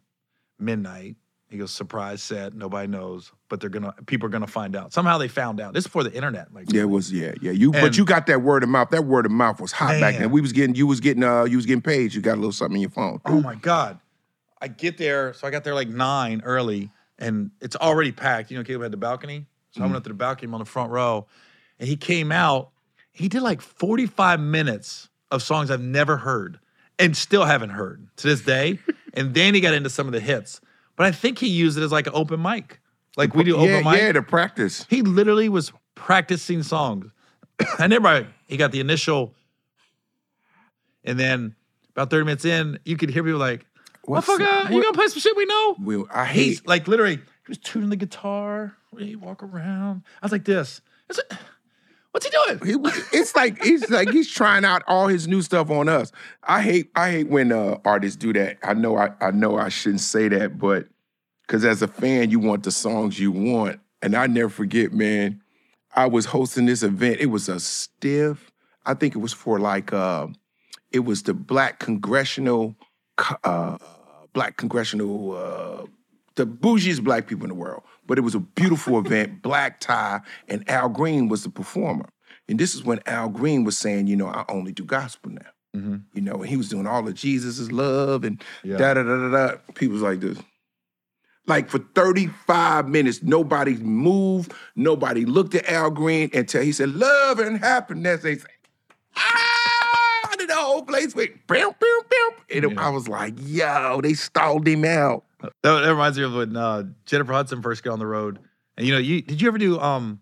[0.59, 1.15] midnight.
[1.51, 4.93] He goes, surprise set, nobody knows, but they're gonna, people are gonna find out.
[4.93, 5.73] Somehow they found out.
[5.73, 6.53] This is before the internet.
[6.53, 7.11] Like, Yeah, it was.
[7.11, 7.51] Yeah, yeah.
[7.51, 8.89] You, And- but you got that word of mouth.
[8.91, 10.31] That word of mouth was hot back then.
[10.31, 12.13] We was getting, you was getting, uh, you was getting paid.
[12.13, 13.19] You got a little something in your phone.
[13.25, 13.99] Oh my God.
[14.61, 18.49] I get there, so I got there like nine early, and it's already packed.
[18.49, 19.45] You know, Key Club had the balcony.
[19.71, 21.27] So I went up to the balcony, I'm on the front row,
[21.79, 22.69] and he came out.
[23.11, 26.59] He did like 45 minutes of songs I've never heard
[26.99, 28.79] and still haven't heard to this day.
[29.13, 30.61] and then he got into some of the hits.
[31.01, 32.79] But I think he used it as like an open mic.
[33.17, 34.01] Like we do yeah, open mic.
[34.01, 34.85] yeah, to practice.
[34.87, 37.11] He literally was practicing songs.
[37.79, 39.33] and everybody, he got the initial,
[41.03, 41.55] and then
[41.95, 43.65] about 30 minutes in, you could hear people like,
[44.07, 44.69] oh, What's Motherfucker, up?
[44.69, 45.75] Uh, you gonna play some shit we know?
[45.79, 46.43] Will I hate?
[46.43, 48.77] He's like literally, he was tuning the guitar.
[48.99, 50.03] He walk around.
[50.21, 50.81] I was like this.
[51.09, 51.33] Is it,
[52.11, 52.59] what's he doing?
[52.65, 56.11] He it's like he's like he's trying out all his new stuff on us.
[56.43, 58.57] I hate I hate when uh, artists do that.
[58.63, 60.87] I know I I know I shouldn't say that, but
[61.47, 65.41] because as a fan, you want the songs you want, and I never forget, man.
[65.93, 67.19] I was hosting this event.
[67.19, 68.51] It was a stiff.
[68.85, 70.27] I think it was for like uh,
[70.91, 72.75] it was the Black Congressional,
[73.43, 73.77] uh,
[74.33, 75.35] Black Congressional.
[75.35, 75.85] Uh,
[76.35, 77.83] the bougiest black people in the world.
[78.11, 80.19] But it was a beautiful event, black tie,
[80.49, 82.09] and Al Green was the performer.
[82.49, 85.79] And this is when Al Green was saying, you know, I only do gospel now.
[85.79, 86.01] Mhm.
[86.13, 89.29] You know, and he was doing all of Jesus love and da da da da
[89.29, 89.57] da.
[89.75, 90.37] People was like this.
[91.47, 97.39] Like for 35 minutes, nobody moved, nobody looked at Al Green until he said, love
[97.39, 98.23] and happiness.
[98.23, 98.45] They say,
[99.15, 102.33] ah, and the whole place went, boom, boom, boom.
[102.53, 102.85] And Yeah.
[102.85, 105.23] I was like, yo, they stalled him out.
[105.41, 108.39] That, that reminds me of when uh, Jennifer Hudson first got on the road.
[108.77, 110.21] And you know, you did you ever do um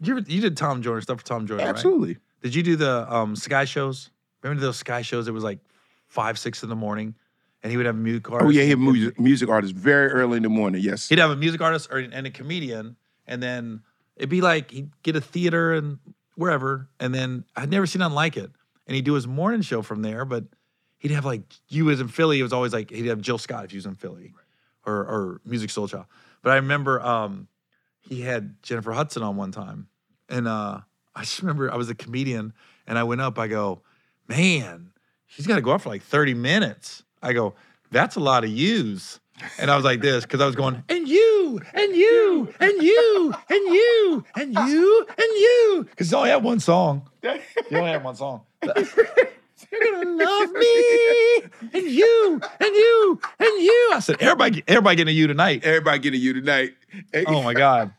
[0.00, 1.68] you ever you did Tom Joyner stuff for Tom Joyner, right?
[1.68, 2.18] Absolutely.
[2.42, 4.10] Did you do the um Sky shows?
[4.42, 5.28] Remember those Sky shows?
[5.28, 5.58] It was like
[6.06, 7.14] five, six in the morning,
[7.62, 8.30] and he would have a music.
[8.30, 10.80] Oh yeah, he had music, music artist very early in the morning.
[10.82, 11.08] Yes.
[11.08, 13.82] He'd have a music artist or and a comedian, and then
[14.16, 15.98] it'd be like he'd get a theater and
[16.36, 18.50] wherever, and then I'd never seen nothing like it.
[18.86, 20.44] And he'd do his morning show from there, but
[20.98, 22.40] he'd have like you was in Philly.
[22.40, 24.32] It was always like he'd have Jill Scott if he was in Philly,
[24.86, 26.06] or or Musiq Soulchild.
[26.42, 27.48] But I remember um,
[28.00, 29.88] he had Jennifer Hudson on one time,
[30.28, 30.80] and uh,
[31.14, 32.52] I just remember I was a comedian,
[32.86, 33.38] and I went up.
[33.38, 33.82] I go,
[34.28, 34.92] man,
[35.26, 37.02] she's got to go up for like thirty minutes.
[37.22, 37.54] I go,
[37.90, 39.20] that's a lot of yous.
[39.58, 43.34] And I was like this because I was going, and you, and you, and you,
[43.48, 45.86] and you, and you, and you.
[45.88, 47.08] Because you only had one song.
[47.22, 48.42] You only had one song.
[49.70, 51.42] You're gonna love me,
[51.72, 53.90] and you, and you, and you.
[53.92, 55.64] I said, everybody, everybody getting a you tonight.
[55.64, 56.74] Everybody getting you tonight.
[57.26, 57.92] Oh my God.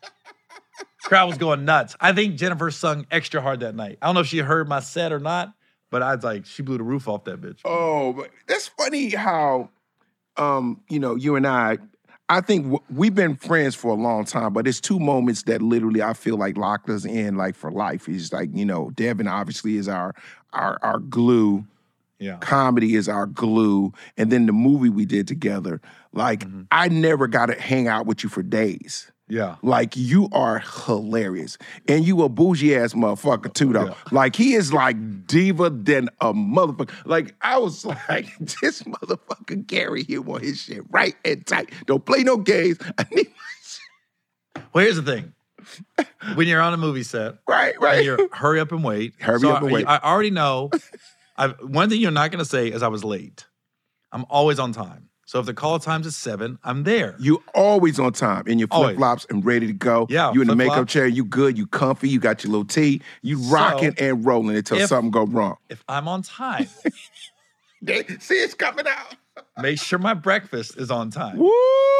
[1.03, 1.95] Crowd was going nuts.
[1.99, 3.97] I think Jennifer sung extra hard that night.
[4.01, 5.53] I don't know if she heard my set or not,
[5.89, 7.59] but I was like, she blew the roof off that bitch.
[7.65, 9.69] Oh, but that's funny how,
[10.37, 11.79] um, you know, you and I.
[12.31, 15.61] I think w- we've been friends for a long time, but it's two moments that
[15.61, 18.07] literally I feel like locked us in like for life.
[18.07, 20.15] It's like you know, Devin obviously is our
[20.53, 21.65] our our glue.
[22.19, 22.37] Yeah.
[22.37, 25.81] comedy is our glue and then the movie we did together
[26.13, 26.61] like Mm-hmm.
[26.69, 29.55] i never got to hang out with you for days Yeah.
[29.61, 33.93] like you are hilarious and you a bougie ass motherfucker too though Yeah.
[34.11, 38.27] like he is like diva than a motherfucker like i was like
[38.61, 43.05] this motherfucker gary here want his shit right and tight don't play no games i
[43.15, 43.27] need
[44.73, 45.33] Well, here's the thing.
[46.35, 49.13] When you're on a movie set, right right you're hurry up and wait.
[49.19, 49.85] Hurry So up and I- wait.
[49.87, 50.69] I already know.
[51.37, 53.45] I one thing you're not going to say is I was late.
[54.11, 55.09] I'm always on time.
[55.31, 57.15] So if the call time's at seven, I'm there.
[57.17, 60.05] You always on time in your flip flops and ready to go.
[60.09, 61.07] Yeah, you in the makeup chair.
[61.07, 61.57] You good.
[61.57, 62.09] You comfy.
[62.09, 63.01] You got your little tea.
[63.21, 65.55] You So, rocking and rolling until if- something go wrong.
[65.69, 66.67] If I'm on time,
[68.19, 69.15] See, it's coming out.
[69.61, 71.37] make sure my breakfast is on time.
[71.37, 71.45] Woo!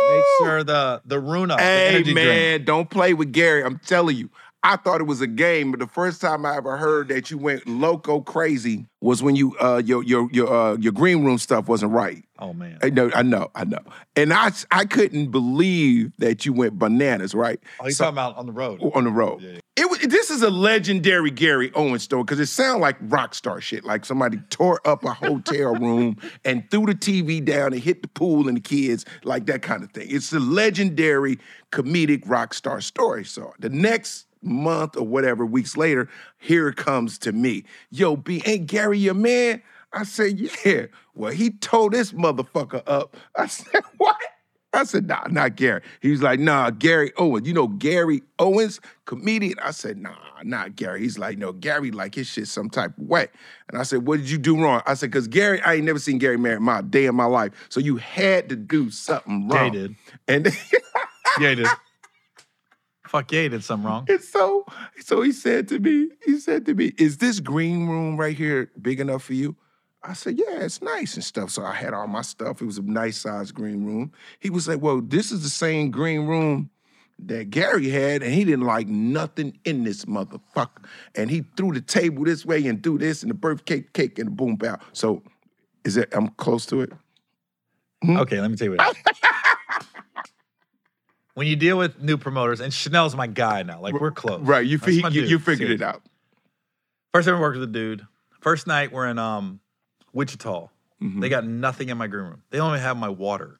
[0.09, 2.65] Make sure the the Runa, the Hey energy man, drink.
[2.65, 3.63] don't play with Gary.
[3.63, 4.29] I'm telling you,
[4.63, 7.37] I thought it was a game, but the first time I ever heard that you
[7.39, 11.67] went loco crazy was when you uh your your your uh your green room stuff
[11.67, 12.23] wasn't right.
[12.37, 12.77] Oh man.
[12.83, 13.79] I know, I know, I know.
[14.15, 17.59] And I I couldn't believe that you went bananas, right?
[17.79, 18.79] Oh, he's So- talking about on the road.
[18.93, 19.41] on the road.
[19.41, 19.57] Yeah, yeah.
[19.77, 23.61] It was, this is a legendary Gary Owens story because it sounds like rock star
[23.61, 23.83] shit.
[23.83, 28.09] Like somebody tore up a hotel room and threw the TV down and hit the
[28.09, 30.07] pool and the kids, like that kind of thing.
[30.11, 31.39] It's a legendary
[31.71, 33.23] comedic rock star story.
[33.25, 37.63] So the next month or whatever weeks later, here it comes to me.
[37.89, 39.61] Yo, B, ain't Gary your man?
[39.93, 40.85] I said, yeah.
[41.13, 43.15] Well, he told this motherfucker up.
[43.35, 44.17] I said, what?
[44.73, 45.81] I said, nah, not Gary.
[45.99, 47.45] He was like, nah, Gary Owens.
[47.45, 49.55] You know Gary Owens, comedian?
[49.61, 51.01] I said, nah, not Gary.
[51.01, 53.27] He's like, no, Gary like his shit some type of way.
[53.67, 54.81] And I said, what did you do wrong?
[54.85, 57.51] I said, because Gary, I ain't never seen Gary married my day in my life.
[57.67, 59.95] So you had to do something Yeah, he did.
[60.29, 60.45] And
[61.39, 61.67] Yeah, he did.
[63.11, 64.05] Fuck yeah, he did something wrong.
[64.07, 64.65] And so,
[65.01, 68.71] so he said to me, he said to me, is this green room right here
[68.81, 69.57] big enough for you?
[70.01, 71.49] I said, yeah, it's nice and stuff.
[71.49, 72.61] So I had all my stuff.
[72.61, 74.13] It was a nice sized green room.
[74.39, 76.69] He was like, well, this is the same green room
[77.19, 80.85] that Gary had, and he didn't like nothing in this motherfucker.
[81.13, 84.19] And he threw the table this way and do this and the birthday cake cake
[84.19, 84.77] and the boom bow.
[84.93, 85.21] So
[85.83, 86.93] is it, I'm close to it?
[88.05, 88.15] Hmm?
[88.19, 88.95] Okay, let me tell you what.
[91.33, 94.41] when you deal with new promoters, and Chanel's my guy now, like we're close.
[94.41, 94.65] Right.
[94.65, 95.75] You, fi- you, you figured seriously.
[95.75, 96.01] it out.
[97.13, 98.05] First time I worked with a dude.
[98.39, 99.59] First night we're in um
[100.13, 100.67] Wichita.
[101.01, 101.19] Mm-hmm.
[101.19, 102.43] They got nothing in my green room.
[102.49, 103.59] They only have my water.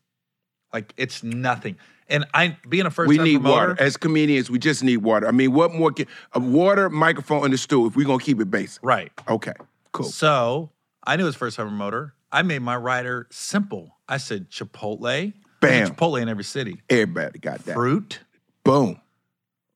[0.73, 1.77] Like it's nothing.
[2.07, 3.81] And I being a first we time need promoter, water.
[3.81, 5.27] As comedians, we just need water.
[5.27, 8.39] I mean, what more can a water, microphone, and a stool if we're gonna keep
[8.39, 8.83] it basic?
[8.83, 9.11] right?
[9.27, 9.53] Okay,
[9.91, 10.05] cool.
[10.05, 10.71] So
[11.03, 12.13] I knew it was first time promoter.
[12.31, 13.97] I made my rider simple.
[14.07, 15.33] I said Chipotle.
[15.61, 15.89] Bam.
[15.95, 16.81] Chipotle in every city.
[16.89, 17.75] Everybody got that.
[17.75, 18.19] Fruit,
[18.63, 18.99] Boom.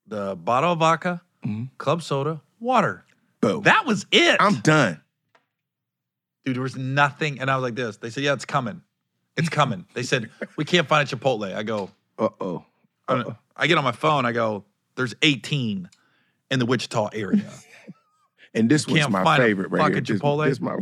[0.08, 1.22] the bottle of vodka,
[1.78, 3.06] club soda, water.
[3.42, 3.64] Boom.
[3.64, 4.38] That was it.
[4.40, 5.02] I'm done.
[6.44, 7.40] Dude, there was nothing.
[7.40, 7.98] And I was like this.
[7.98, 8.82] They said, yeah, it's coming.
[9.38, 9.86] It's coming.
[9.94, 11.54] They said, we can't find a Chipotle.
[11.54, 12.66] I go, Uh oh.
[13.08, 14.26] I- get on my phone.
[14.26, 14.64] I go,
[14.96, 15.90] there's 18
[16.52, 17.44] in the Wichita area.
[18.54, 19.90] And this was my favorite right here.
[20.02, 20.46] fucking This, Chipotle?
[20.46, 20.78] this my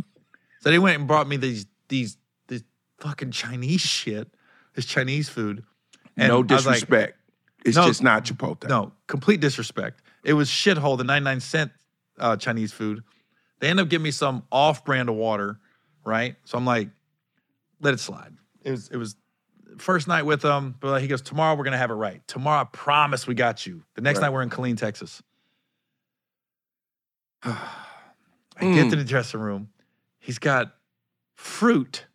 [0.60, 2.62] So they went and brought me these these this
[3.00, 4.32] fucking Chinese shit,
[4.74, 5.64] this Chinese food.
[6.16, 7.18] And no was like, disrespect.
[7.64, 7.86] it's No.
[7.86, 8.68] just not Chipotle.
[8.68, 10.00] no, complete disrespect.
[10.22, 11.72] It was shithole, the 99 cent
[12.18, 13.02] uh, Chinese food.
[13.60, 15.58] They end up giving me some off brand of water,
[16.04, 16.36] right?
[16.44, 16.88] So I'm like,
[17.80, 18.32] let it slide.
[18.62, 19.16] It was it was
[19.78, 22.26] first night with them, but he goes, tomorrow we're gonna have it right.
[22.28, 23.82] Tomorrow, I promise we got you.
[23.94, 24.26] The next Right.
[24.26, 25.22] night we're in Killeen, Texas.
[27.44, 29.68] I get to the dressing room.
[30.18, 30.74] He's got
[31.34, 32.06] fruit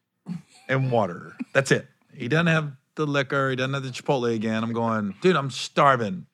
[0.68, 1.36] and water.
[1.54, 1.88] That's it.
[2.14, 3.50] He doesn't have the liquor.
[3.50, 4.64] He doesn't have the Chipotle again.
[4.64, 6.26] I'm going, dude, I'm starving.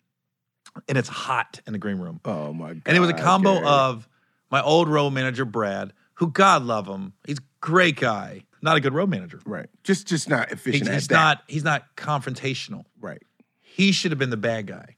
[0.90, 2.20] And it's hot in the green room.
[2.26, 2.82] Oh my god.
[2.86, 3.66] And it was a combo Gary.
[3.68, 4.10] of
[4.52, 7.14] my old road manager, Brad, who God love him.
[7.26, 8.44] He's a great guy.
[8.62, 9.40] Not a good road manager.
[9.46, 9.68] right.
[9.84, 11.16] Just just not efficient he's at that.
[11.16, 12.86] not he's not confrontational.
[13.00, 13.22] right.
[13.62, 14.96] He should have been the bad guy.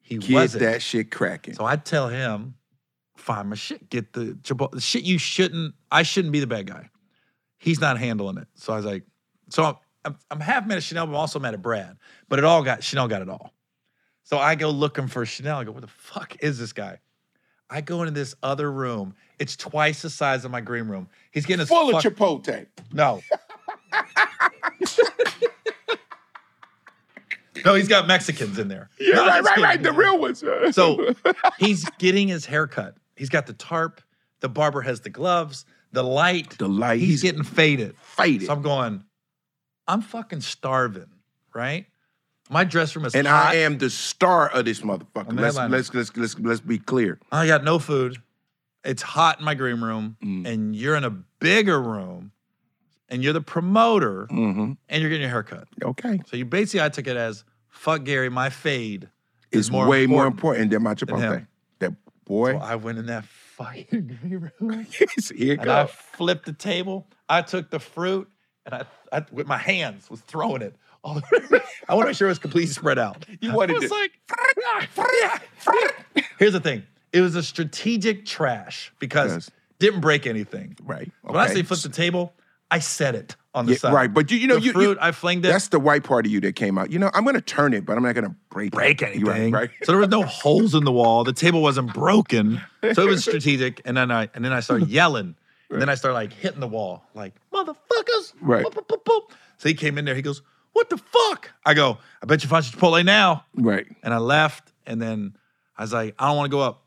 [0.00, 0.62] He Get wasn't.
[0.64, 1.54] that shit cracking.
[1.54, 2.54] So I tell him,
[3.16, 3.88] find my shit.
[3.88, 4.72] Get the Chipotle.
[4.72, 6.90] The shit you shouldn't, I shouldn't be the bad guy.
[7.58, 8.46] He's not handling it.
[8.54, 9.04] So I was like,
[9.48, 11.96] so I'm, I'm, half mad at Chanel, but I'm also mad at Brad.
[12.28, 13.52] But it all got, Chanel got it all.
[14.22, 15.58] So I go looking for Chanel.
[15.58, 17.00] I go, where the fuck is this guy?
[17.68, 19.14] I go into this other room.
[19.38, 21.08] It's twice the size of my green room.
[21.32, 22.66] He's getting his Full fuck- of Chipotle.
[22.92, 23.20] no.
[27.64, 28.90] no, he's got Mexicans in there.
[29.00, 29.82] Yeah, No, right, right, right.
[29.82, 30.44] The real ones.
[30.72, 31.14] So
[31.58, 32.96] he's getting his haircut.
[33.16, 34.00] He's got the tarp.
[34.40, 36.58] The barber has the gloves, the light.
[36.58, 37.00] the light.
[37.00, 37.96] He's getting faded.
[38.02, 38.46] faded.
[38.46, 39.02] So I'm going,
[39.88, 41.08] I'm fucking starving,
[41.54, 41.86] right?
[42.50, 43.46] My dress room is and hot.
[43.54, 45.38] I am the star of this motherfucker.
[45.38, 47.18] Let's, let's let's let's let's be clear.
[47.32, 48.22] I got no food.
[48.84, 50.46] It's hot in my green room, Mm.
[50.46, 52.30] and you're in a bigger room,
[53.08, 54.72] and you're the promoter, Mm-hmm.
[54.88, 55.66] and you're getting your haircut.
[55.82, 56.20] Okay.
[56.26, 59.08] So you basically, I took it as fuck Gary, my fade.
[59.50, 60.94] is more way more important than my.
[60.94, 61.46] Chipotle.
[61.80, 61.94] That
[62.26, 62.52] boy.
[62.52, 63.24] So I went in that
[63.56, 64.84] fucking green room.
[64.90, 65.08] Here
[65.54, 67.08] it and I flipped the table.
[67.28, 68.28] I took the fruit
[68.66, 70.74] and I, I with my hands was throwing it.
[71.02, 71.62] All the.
[71.88, 73.24] I want to make sure it was completely spread out.
[73.40, 75.40] You wanted I was to- like,
[76.38, 76.82] here's the thing.
[77.12, 79.50] It was a strategic trash because Yes.
[79.78, 80.76] didn't break anything.
[80.84, 81.10] Right.
[81.22, 81.54] When I okay.
[81.54, 82.32] say flip the table,
[82.70, 83.92] I set it on the Yeah, side.
[83.94, 85.48] right, but you, you know, the you, you- fruit, I flinged it.
[85.48, 86.90] that's the white part of you that came out.
[86.90, 89.14] You know, I'm gonna turn it, but I'm not gonna break break it.
[89.14, 89.52] anything.
[89.52, 89.70] Right, right.
[89.84, 91.22] So there was no holes in the wall.
[91.24, 92.60] The table wasn't broken.
[92.94, 93.80] So it was strategic.
[93.84, 95.36] And then I and then I started yelling.
[95.70, 98.32] And then I start like hitting the wall, like motherfuckers.
[98.40, 98.64] Right.
[98.64, 99.30] Boop, boop, boop.
[99.58, 100.14] So he came in there.
[100.14, 103.86] He goes, "What the fuck?" I go, "I bet you find your Chipotle now." Right.
[104.02, 104.72] And I left.
[104.86, 105.36] And then
[105.76, 106.84] I was like, I don't want to go up.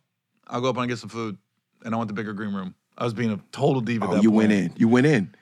[0.47, 1.37] I'll go up and get some food.
[1.83, 2.75] And I went to bigger green room.
[2.97, 4.07] I was being a total diva.
[4.07, 4.35] Oh, you point.
[4.35, 4.73] went in.
[4.77, 5.35] You went in.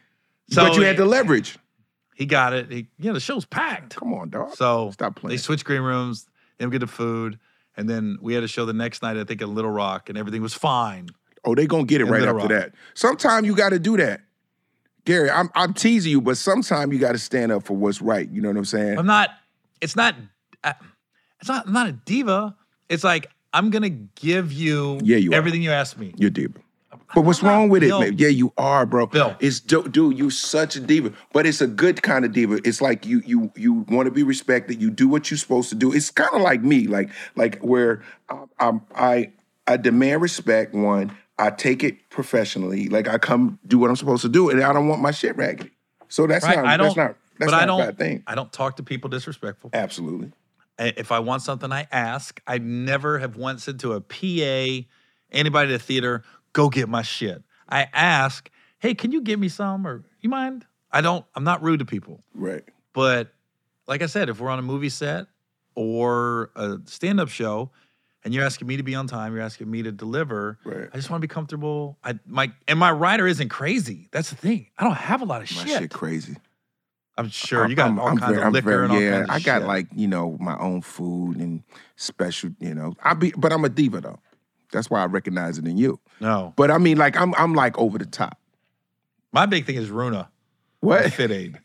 [0.50, 1.58] So but you had the leverage.
[2.16, 2.72] He got it.
[2.72, 3.96] He, yeah, the show's packed.
[3.96, 4.56] Come on, dog.
[4.56, 5.32] So Stop playing.
[5.32, 6.28] they switched green rooms.
[6.58, 7.38] Then we get the food,
[7.76, 9.18] and then we had a show the next night.
[9.18, 11.10] I think at Little Rock, and everything was fine.
[11.46, 12.50] Oh, they gonna get it In right after Rock.
[12.50, 12.74] that.
[12.94, 14.22] Sometimes you got to do that,
[15.06, 15.30] Gary.
[15.30, 18.30] I'm I'm teasing you, but sometimes you got to stand up for what's right.
[18.30, 18.98] You know what I'm saying?
[18.98, 19.30] I'm not.
[19.82, 20.16] It's not.
[20.64, 20.74] uh,
[21.40, 21.68] It's not.
[21.68, 22.56] I'm not a diva.
[22.90, 25.00] It's like I'm gonna give you.
[25.04, 25.36] Yeah, you are.
[25.36, 26.14] everything you ask me.
[26.18, 26.60] You're diva.
[27.16, 28.16] But what's I'm wrong with it, man?
[28.18, 29.06] Yeah, you are, bro.
[29.08, 29.36] Bill.
[29.40, 30.18] it's do- dude.
[30.18, 32.60] You such a diva, but it's a good kind of diva.
[32.66, 34.82] It's like you you you want to be respected.
[34.82, 35.94] You do what you're supposed to do.
[35.94, 39.32] It's kind of like me, like like where I, I'm, I
[39.68, 40.74] I demand respect.
[40.74, 42.90] One, I take it professionally.
[42.90, 45.36] Like I come do what I'm supposed to do, and I don't want my shit
[45.38, 45.72] raggedy.
[46.10, 46.56] So that's Right?
[46.58, 46.86] not I don't.
[46.88, 47.80] that's not that's but not I a don't.
[47.80, 48.24] bad thing.
[48.28, 49.70] I don't talk to people disrespectful.
[49.74, 50.32] Absolutely.
[50.80, 52.40] If I want something, I ask.
[52.48, 54.88] I never have once said to a PA,
[55.32, 56.24] anybody at the theater,
[56.54, 57.42] go get my shit.
[57.68, 60.66] I ask, hey, can you give me some or you mind?
[60.92, 62.24] I don't, I'm not rude to people.
[62.36, 62.64] Right.
[62.94, 63.34] But
[63.88, 65.26] like I said, if we're on a movie set
[65.76, 67.72] or a stand up show
[68.28, 70.90] and you're asking me to be on time, you're asking me to deliver, Right.
[70.94, 71.98] I just want to be comfortable.
[72.04, 74.10] I my and my writer isn't crazy.
[74.12, 74.68] That's the thing.
[74.78, 75.58] I don't have a lot of shit.
[75.66, 75.80] My shit.
[75.84, 76.36] shit crazy.
[77.18, 79.02] I'm sure I'm- you got I'm- all I'm kinds very- of liquor very- and all
[79.02, 79.68] yeah, kinds of I got shit.
[79.68, 81.64] like you know my own food and
[81.96, 82.50] special.
[82.60, 84.20] You know, I be, but I'm a diva though.
[84.74, 85.98] That's why I recognize it in you.
[86.20, 86.52] no.
[86.58, 88.38] But I mean, like I'm, I'm like over the top.
[89.32, 90.30] My big thing is Runa.
[90.82, 91.14] What?
[91.14, 91.58] Fit Aid.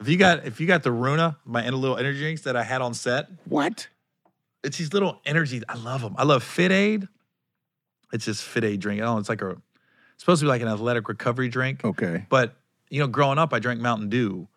[0.00, 2.62] If you got if you got the Runa, my in- little energy drinks that I
[2.64, 3.88] had on set, What?
[4.64, 5.62] It's these little energy.
[5.68, 6.14] I love them.
[6.18, 7.08] I love Fit Aid.
[8.12, 9.00] It's just Fit Aid drink.
[9.00, 9.18] Know.
[9.18, 9.60] It's like a it's
[10.24, 11.84] supposed to be like an athletic recovery drink.
[11.84, 12.26] Okay.
[12.28, 12.56] But
[12.90, 14.48] you know, growing up, I drank Mountain Dew.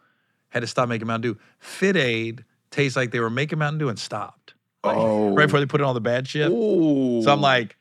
[0.50, 1.40] Had to stop making Mountain Dew.
[1.60, 4.54] Fit Aid tastes like they were making Mountain Dew and stopped.
[4.84, 5.34] Like, Oh.
[5.34, 6.50] right before they put in all the bad shit.
[6.52, 7.22] Ooh.
[7.24, 7.78] So I'm like,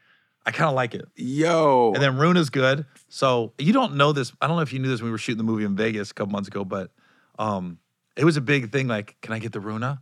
[0.46, 1.04] I kind of like it.
[1.16, 1.92] yo.
[1.94, 2.84] And then Runa's good.
[3.08, 4.32] So you don't know this.
[4.40, 6.10] I don't know if you knew this when we were shooting the movie in Vegas
[6.10, 6.90] a couple months ago, but
[7.38, 7.78] um,
[8.16, 8.88] it was a big thing.
[8.88, 10.00] Like, can I get the Runa?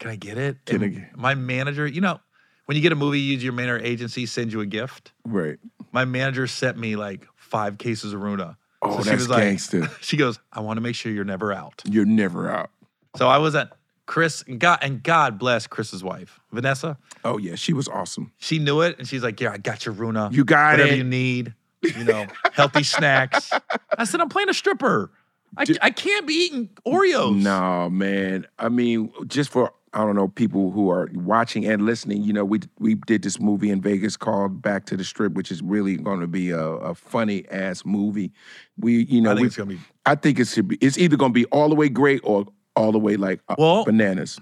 [0.00, 0.56] Can I get it?
[0.66, 2.18] Can And get- my manager, you know,
[2.66, 5.12] when you get a movie, you, use your manager agency sends you a gift.
[5.24, 5.58] right.
[5.92, 8.56] My manager sent me like five cases of Runa.
[8.80, 9.88] Oh, So she that's was like- gangster.
[10.00, 11.82] She goes, I want to make sure you're never out.
[11.84, 12.70] You're never out.
[13.16, 13.72] So I was at
[14.06, 16.96] Chris, and God, and God bless Chris's wife, Vanessa.
[17.24, 18.32] Oh yeah, she was awesome.
[18.38, 20.30] She knew it, and she's like, "Yeah, I got your Runa.
[20.32, 20.96] You got whatever it.
[20.98, 21.54] you need.
[21.82, 23.50] You know, healthy snacks."
[23.98, 25.10] I said, "I'm playing a stripper.
[25.56, 28.46] I, I can't be eating Oreos." No, man.
[28.58, 32.22] I mean, just for I don't know people who are watching and listening.
[32.22, 35.50] You know, we we did this movie in Vegas called Back to the Strip, which
[35.50, 38.32] is really going to be a, a funny ass movie.
[38.78, 39.80] We, you know, I think we, it's gonna be.
[40.06, 40.76] I think it should be.
[40.80, 43.56] It's either going to be all the way great or all the way like uh,
[43.58, 44.38] Well- bananas.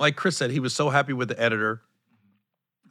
[0.00, 1.82] Like Chris said, he was so happy with the editor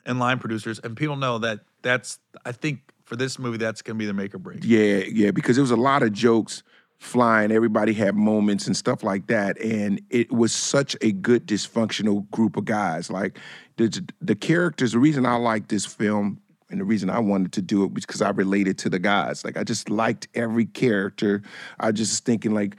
[0.05, 2.19] and line producers, and people know that that's.
[2.45, 4.59] I think for this movie, that's gonna be the make or break.
[4.63, 6.63] Yeah, yeah, because there was a lot of jokes
[6.99, 7.51] flying.
[7.51, 12.57] Everybody had moments and stuff like that, and it was such a good dysfunctional group
[12.57, 13.09] of guys.
[13.11, 13.39] Like
[13.77, 14.93] the the characters.
[14.93, 18.05] The reason I like this film and the reason I wanted to do it was
[18.05, 19.45] because I related to the guys.
[19.45, 21.43] Like I just liked every character.
[21.79, 22.75] I just thinking like.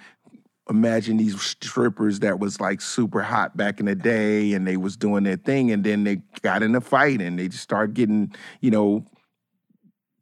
[0.70, 4.98] Imagine these strippers that was like super hot back in the day, and they was
[4.98, 8.34] doing their thing, and then they got in a fight, and they just started getting,
[8.60, 9.02] you know,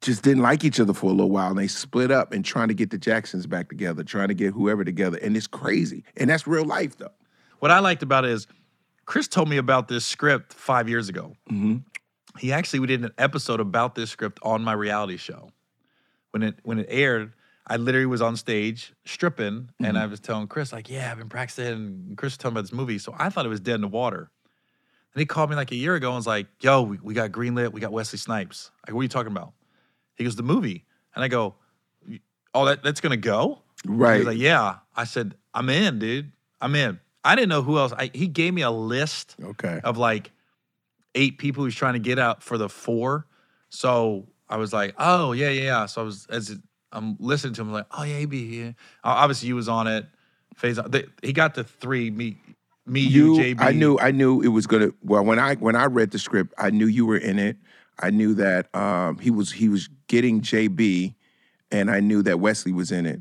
[0.07, 2.69] just didn't like each other for a little while and they split up and trying
[2.69, 5.19] to get the Jacksons back together, trying to get whoever together.
[5.21, 6.05] And it's crazy.
[6.17, 7.13] And that's real life though.
[7.59, 8.47] What I liked about it is
[9.05, 11.35] Chris told me about this script five years ago.
[11.51, 11.83] Mhm.
[12.39, 15.51] He actually we did an episode about this script on my reality show.
[16.31, 17.33] When it when it aired,
[17.67, 21.29] I literally was on stage stripping, and I was telling Chris like, "Yeah, I've been
[21.29, 23.77] practicing." And Chris was telling me about this movie, so I thought it was dead
[23.77, 24.31] in the water.
[25.15, 27.33] And he called me like a year ago and was like, "Yo, we, we got
[27.33, 27.73] greenlit.
[27.73, 28.71] We got Wesley Snipes.
[28.87, 29.53] Like, what are you talking about?"
[30.17, 31.55] He goes, "The movie," and I go,
[32.55, 34.19] "Oh, that that's gonna go." Right.
[34.19, 36.33] was like, "Yeah." I said, "I'm in, dude.
[36.61, 37.93] I'm in." I didn't know who else.
[37.93, 39.81] I, he gave me a list okay.
[39.83, 40.31] of like
[41.17, 43.27] eight people he's trying to get out for the four.
[43.69, 45.87] So I was like, oh yeah, yeah, yeah.
[45.87, 46.61] So I was as it-
[46.93, 48.75] I'm listening to him, like, oh yeah, he be here.
[49.03, 50.07] Obviously, you was on it.
[50.55, 50.79] Phase.
[51.21, 52.11] He got the three.
[52.11, 52.39] Me,
[52.87, 53.61] me, you, You JB.
[53.61, 56.55] I knew I knew it was gonna well when I when I read the script,
[56.57, 57.57] I knew you were in it.
[57.99, 61.15] I knew that um, he was he was getting JB
[61.71, 63.21] and I knew that Wesley was in it.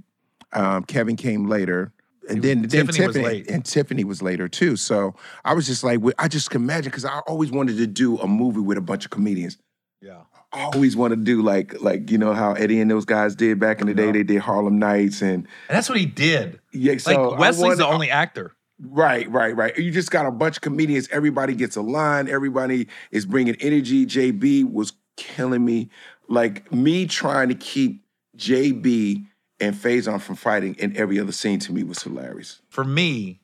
[0.53, 1.91] Um, Kevin came later.
[2.27, 3.49] And then, then Tiffany Tiffany, was late.
[3.51, 4.75] and Tiffany was later too.
[4.77, 8.17] So I was just like, I just can imagine because I always wanted to do
[8.17, 9.57] a movie with a bunch of comedians.
[10.01, 10.21] Yeah.
[10.51, 13.59] I always want to do like like you know how Eddie and those guys did
[13.59, 14.11] back in the day.
[14.11, 16.59] They did Harlem Nights and And that's what he did.
[16.71, 16.93] yeah.
[16.93, 18.53] Like So I Wesley's the wanted- only actor.
[18.81, 19.77] Right, right, right.
[19.77, 21.07] You just got a bunch of comedians.
[21.09, 22.27] Everybody gets a line.
[22.27, 24.05] Everybody is bringing energy.
[24.05, 25.89] JB was killing me.
[26.27, 28.03] Like me trying to keep
[28.37, 29.25] JB
[29.59, 32.61] and Faizon from fighting in every other scene to me was hilarious.
[32.69, 33.39] For me,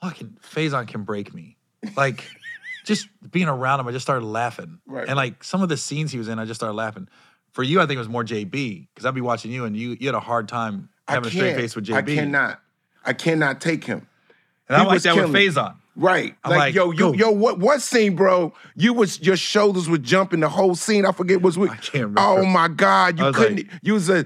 [0.00, 1.56] fucking Faizon can break me.
[1.96, 2.24] Like
[2.84, 4.78] just being around him, I just started laughing.
[4.86, 5.06] Right.
[5.06, 7.08] And like some of the scenes he was in, I just started laughing.
[7.50, 9.96] For you, I think it was more JB because I'd be watching you and you
[10.00, 11.96] you had a hard time having a straight face with JB.
[11.96, 12.60] I cannot.
[13.04, 14.08] I cannot take him.
[14.68, 15.30] And I he like was that with.
[15.30, 15.76] Faizon.
[15.94, 16.34] Right.
[16.42, 18.54] I'm like, like, yo, you, yo, what what scene, bro?
[18.76, 21.04] You was your shoulders were jumping the whole scene.
[21.04, 21.70] I forget what's with.
[21.70, 22.20] I can't remember.
[22.20, 23.18] Oh my God.
[23.18, 24.24] You couldn't like- you was a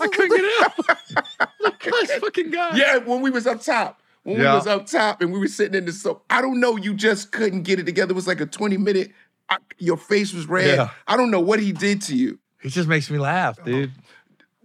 [0.00, 1.26] I couldn't get out.
[1.60, 2.76] Look at fucking guy.
[2.76, 4.00] Yeah, when we was up top.
[4.24, 4.52] When Yeah.
[4.52, 6.94] we was up top and we were sitting in the so I don't know, you
[6.94, 8.12] just couldn't get it together.
[8.12, 9.12] It was like a 20 minute,
[9.48, 10.76] I, your face was red.
[10.76, 10.90] Yeah.
[11.06, 12.38] I don't know what he did to you.
[12.60, 13.64] He just makes me laugh, oh.
[13.64, 13.92] dude.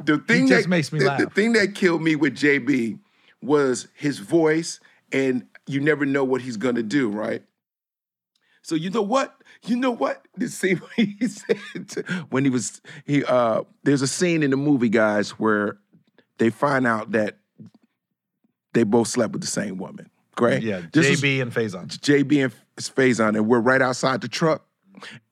[0.03, 1.20] The thing just that makes me the, laugh.
[1.20, 2.99] The thing that killed me with JB
[3.41, 4.80] was his voice,
[5.14, 7.43] and you never know what he's gonna do, right?
[8.64, 9.36] So you know what?
[9.66, 10.26] You know what?
[10.36, 14.57] The scene he said to- when he was he uh there's a scene in the
[14.57, 15.78] movie, guys, where
[16.39, 17.38] they find out that
[18.74, 20.09] they both slept with the same woman.
[20.36, 20.64] Great.
[20.64, 21.86] Yeah, This JB and Faizon.
[21.88, 24.66] JB and Faizon, and we're right outside the truck.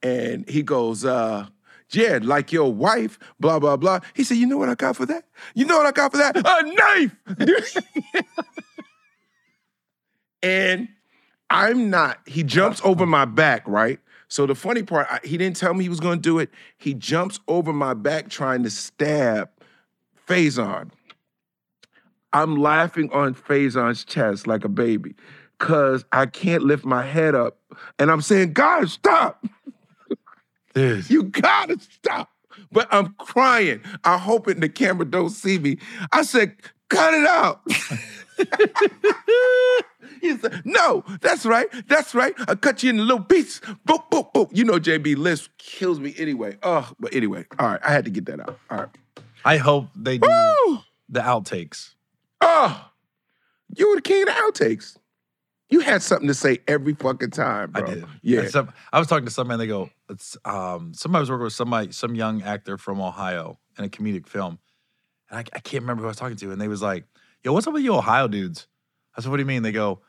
[0.00, 1.46] And he goes, uh,
[1.90, 3.98] yeah, like your wife, blah, blah, blah.
[4.14, 5.24] He said, you know what I got for that?
[5.54, 6.36] You know what I got for that?
[6.36, 8.24] A knife!
[10.42, 10.88] and
[11.50, 13.98] I'm not, he jumps over my back, right?
[14.28, 16.50] So the funny part, I, he didn't tell me he was gonna do it.
[16.78, 19.50] He jumps over my back trying to stab
[20.26, 20.90] Faizon.
[22.32, 25.14] I'm laughing on Faizon's chest like a baby
[25.58, 27.58] because I can't lift my head up.
[27.98, 29.44] And I'm saying, God, stop.
[30.74, 31.10] Dude.
[31.10, 32.30] You gotta stop.
[32.70, 33.82] But I'm crying.
[34.04, 35.76] I'm hoping the camera don't see me.
[36.10, 36.56] I said,
[36.88, 37.60] cut it out.
[40.22, 41.66] he said, no, that's right.
[41.88, 42.32] That's right.
[42.48, 43.60] I cut you in a little pieces.
[43.86, 44.48] Boop, boop, boop.
[44.52, 46.56] You know JB List kills me anyway.
[46.62, 47.44] Oh, but anyway.
[47.58, 47.80] All right.
[47.84, 48.58] I had to get that out.
[48.70, 48.88] All right.
[49.44, 50.78] I hope they do Woo!
[51.08, 51.94] the outtakes.
[52.40, 52.88] Oh,
[53.76, 54.96] you were the king of the outtakes.
[55.68, 57.82] You had something to say every fucking time, bro.
[57.82, 58.04] I did.
[58.22, 58.46] Yeah.
[58.48, 61.52] Some- I was talking to somebody and they go, it's um somebody was working with
[61.54, 64.58] somebody, some young actor from Ohio in a comedic film.
[65.30, 66.52] And I, I can't remember who I was talking to.
[66.52, 67.06] And they was like,
[67.42, 68.68] yo, what's up with you Ohio dudes?
[69.16, 69.62] I said, what do you mean?
[69.62, 70.00] They go,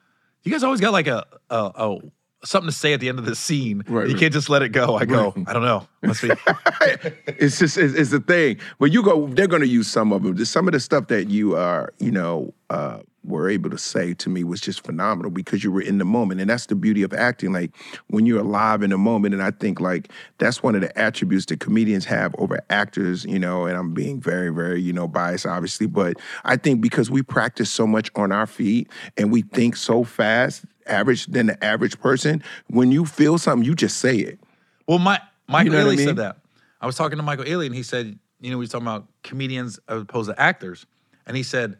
[0.43, 1.97] you guys always got like a a, a
[2.45, 3.83] something to say at the end of the scene.
[3.87, 4.19] Right, you right.
[4.19, 4.95] can't just let it go.
[4.95, 5.47] I go, Right.
[5.47, 5.87] I don't know.
[6.01, 6.31] Must be
[7.27, 8.59] it's just it's, it's the thing.
[8.79, 10.43] But you go, they're going to use some of them.
[10.45, 14.29] Some of the stuff that you are, you know, uh, were able to say to
[14.29, 17.13] me was just phenomenal because you were in the moment, and that's the beauty of
[17.13, 17.53] acting.
[17.53, 17.71] Like
[18.07, 21.45] when you're alive in the moment, and I think like that's one of the attributes
[21.47, 23.25] that comedians have over actors.
[23.25, 27.09] You know, and I'm being very, very, you know, biased, obviously, but I think because
[27.09, 31.63] we practice so much on our feet and we think so fast, average than the
[31.63, 32.43] average person.
[32.67, 34.39] When you feel something, you just say it.
[34.87, 36.07] Well, my Michael know what I mean?
[36.07, 36.37] said that.
[36.81, 39.07] I was talking to Michael Ealy, and he said, you know, we was talking about
[39.23, 40.85] comedians as opposed to actors,
[41.25, 41.77] and he said,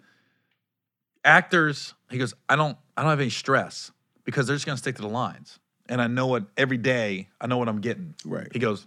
[1.24, 1.94] actors.
[2.10, 3.92] He goes, I don't, I don't have any stress
[4.26, 5.60] because they're just gonna stick to the lines,
[5.90, 7.30] and I know what every day.
[7.42, 8.16] I know what I'm getting.
[8.26, 8.48] Right.
[8.52, 8.86] He goes,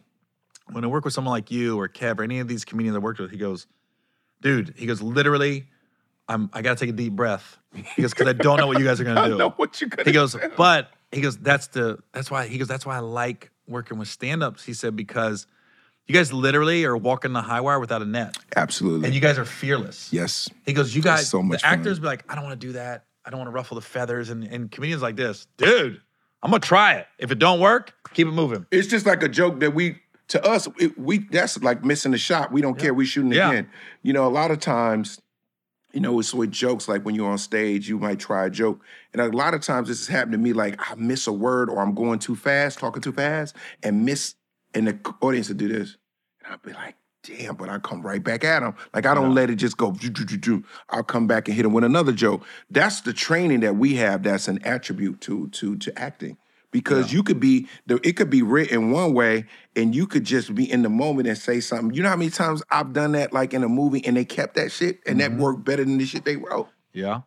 [0.71, 3.01] when I work with someone like you or Kev or any of these comedians I
[3.01, 3.67] worked with, he goes,
[4.43, 5.67] dude, he goes, literally,
[6.29, 7.59] I'm, I gotta take a deep breath.
[7.75, 9.37] He goes, because I don't know what you guys are gonna I do.
[9.39, 10.41] know what you're gonna He goes, do.
[10.57, 14.09] but he goes, that's the that's why he goes, that's why I like working with
[14.09, 14.65] stand-ups.
[14.65, 15.47] He said, because
[16.07, 18.37] you guys literally are walking the high wire without a net.
[18.57, 19.07] Absolutely.
[19.07, 20.13] And you guys are fearless.
[20.13, 20.49] yes.
[20.65, 21.79] He goes, you guys, so much the fun.
[21.79, 23.05] actors be like, I don't want to do that.
[23.25, 24.31] I don't want to ruffle the feathers.
[24.31, 26.01] And, and comedians like this, dude,
[26.43, 27.07] I'm gonna try it.
[27.19, 28.67] If it don't work, keep it moving.
[28.71, 29.99] It's just like a joke that we
[30.29, 32.53] to us it, we that's like missing the shot.
[32.53, 32.95] We don't care.
[32.95, 33.51] We shooting Yeah.
[33.51, 33.69] again.
[34.03, 35.21] You know, a lot of times,
[35.93, 38.81] you know, it's with jokes like when you're on stage, you might try a joke,
[39.13, 40.53] and a lot of times this has happened to me.
[40.53, 44.35] Like I miss a word or I'm going too fast, talking too fast, and miss,
[44.75, 45.97] and the audience will do this,
[46.45, 46.97] and I'd be like.
[47.23, 48.77] Damn, but I come right back at them.
[48.95, 49.91] Like I don't let it just go.
[49.91, 50.65] doo, doo, doo, doo.
[50.91, 52.47] I'll come back and hit them with another joke.
[52.71, 54.23] That's the training that we have.
[54.23, 56.39] That's an attribute to to to acting
[56.71, 60.71] because you could be it could be written one way and you could just be
[60.71, 61.95] in the moment and say something.
[61.95, 64.57] You know how many times I've done that like in a movie and they kept
[64.57, 66.69] that shit and that worked better than the shit they wrote.
[66.93, 67.23] Yeah.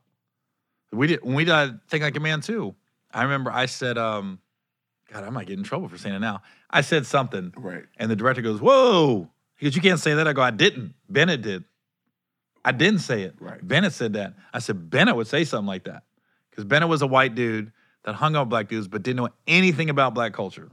[0.92, 2.76] We did when we did Think Like a Man too.
[3.12, 4.40] I remember I said, um,
[5.12, 6.42] God, I might get in trouble for saying it now.
[6.70, 7.54] I said something.
[7.58, 7.84] Right.
[7.98, 9.30] And the director goes, Whoa.
[9.58, 10.28] He goes, You can't say that.
[10.28, 10.94] I go, I didn't.
[11.10, 11.64] Bennett did.
[12.64, 13.36] I didn't say it.
[13.40, 13.66] Right.
[13.66, 14.34] Bennett said that.
[14.54, 16.04] I said, Bennett would say something like that.
[16.50, 17.72] Because Bennett was a white dude
[18.04, 20.70] that hung out with black dudes but didn't know anything about black culture.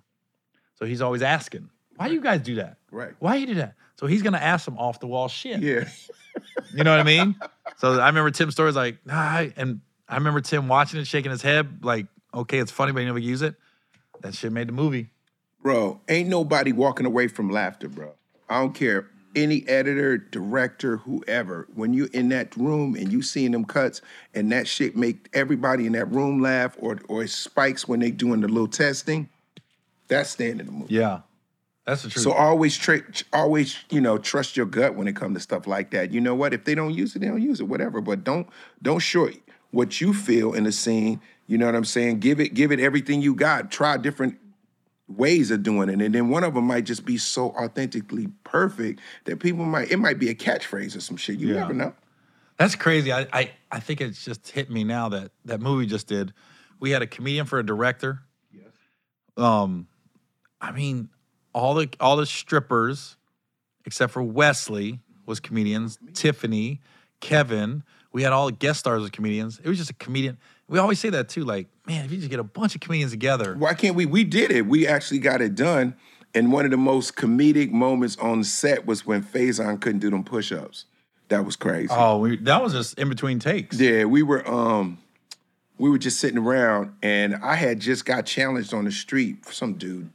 [0.74, 2.76] So he's always asking, Why you guys do that?
[2.90, 3.14] Right.
[3.18, 3.74] Why you do that?
[3.98, 5.60] So he's gonna ask some off the wall shit.
[5.60, 5.88] Yeah.
[6.74, 7.36] You know what I mean?
[7.78, 11.42] So I remember Tim Story's like, nah, and I remember Tim watching it, shaking his
[11.42, 13.54] head, like, okay, it's funny, but he never use it.
[14.20, 15.10] That shit made the movie.
[15.62, 18.12] Bro, ain't nobody walking away from laughter, bro.
[18.48, 19.08] I don't care.
[19.34, 24.00] Any editor, director, whoever, when you're in that room and you seeing them cuts
[24.34, 28.10] and that shit make everybody in that room laugh or or it spikes when they
[28.10, 29.28] doing the little testing,
[30.08, 30.94] that's staying in the movie.
[30.94, 31.20] Yeah.
[31.86, 32.24] That's the truth.
[32.24, 33.02] So always tra-
[33.32, 36.12] always, you know, trust your gut when it comes to stuff like that.
[36.12, 36.52] You know what?
[36.52, 38.00] If they don't use it, they don't use it, whatever.
[38.00, 38.48] But don't
[38.82, 39.36] don't short
[39.70, 41.20] what you feel in the scene.
[41.46, 42.20] You know what I'm saying?
[42.20, 43.70] Give it give it everything you got.
[43.70, 44.38] Try different
[45.08, 46.00] ways of doing it.
[46.02, 49.98] And then one of them might just be so authentically perfect that people might it
[49.98, 51.38] might be a catchphrase or some shit.
[51.38, 51.60] You Yeah.
[51.60, 51.94] never know.
[52.58, 53.12] That's crazy.
[53.12, 56.32] I, I I think it's just hit me now that that movie just did.
[56.80, 58.20] We had a comedian for a director.
[58.52, 58.64] Yes.
[59.36, 59.86] Um,
[60.60, 61.10] I mean,
[61.52, 63.16] all the all the strippers,
[63.84, 65.98] except for Wesley, was comedians.
[66.14, 66.80] Tiffany,
[67.20, 67.82] Kevin.
[68.12, 69.60] We had all the guest stars as comedians.
[69.62, 70.38] It was just a comedian.
[70.68, 71.44] We always say that too.
[71.44, 74.06] Like, man, if you just get a bunch of comedians together, Why can't we?
[74.06, 74.66] We did it.
[74.66, 75.94] We actually got it done.
[76.34, 80.22] And one of the most comedic moments on set was when Faizon couldn't do them
[80.24, 80.84] push-ups.
[81.28, 81.88] That was crazy.
[81.90, 83.80] oh, we, that was just in between takes.
[83.80, 84.98] Yeah, we were um
[85.78, 89.44] we were just sitting around and I had just got challenged on the street.
[89.46, 90.10] Some dude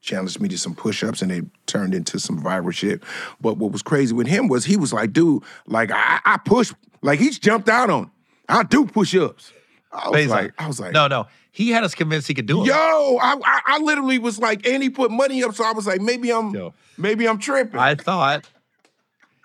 [0.00, 3.02] challenged me to some push-ups and they turned into some viral shit.
[3.40, 6.72] But what was crazy with him was he was like, dude, like I, I push,
[7.02, 8.10] like he's jumped out on.
[8.48, 9.52] I do push-ups.
[9.92, 12.62] I was like, I was like, no, no, he had us convinced he could do
[12.62, 12.66] it.
[12.66, 15.86] Yo, I, I I literally was like, and he put money up, so I was
[15.86, 16.74] like, maybe I'm Yo.
[16.98, 17.78] maybe I'm tripping.
[17.80, 18.48] I thought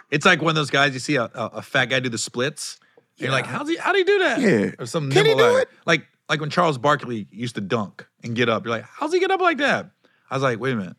[0.10, 2.18] it's like one of those guys you see a, a, a fat guy do the
[2.18, 2.80] splits.
[3.18, 3.78] And You're like, how's he?
[3.78, 4.39] How do he do that?
[4.42, 4.72] Yeah.
[4.80, 5.62] Or some Can he do guy.
[5.62, 5.70] it?
[5.86, 8.66] Like like when Charles Barkley used to dunk and get up.
[8.66, 9.92] You're like, how's he get up like that?
[10.30, 10.96] I was like, wait a minute.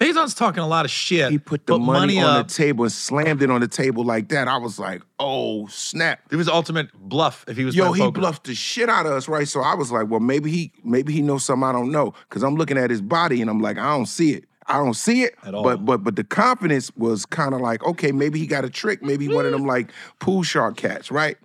[0.00, 1.30] Faizon's talking a lot of shit.
[1.30, 2.48] he put the money, on up.
[2.48, 4.48] the uh, table and slammed it on the table like that.
[4.48, 6.20] I was like, oh snap.
[6.30, 8.18] it was ultimate bluff if he was Yo, he poker.
[8.20, 9.46] bluffed the shit out of us, right?
[9.46, 12.14] So I was like, well, maybe he maybe he knows something I don't know.
[12.30, 14.44] Cause I'm looking at his body and I'm like, I don't see it.
[14.66, 15.34] I don't see it.
[15.44, 15.62] At all.
[15.62, 19.02] But but but the confidence was kind of like, okay, maybe he got a trick.
[19.02, 21.36] Maybe one of them like pool shark cats, right?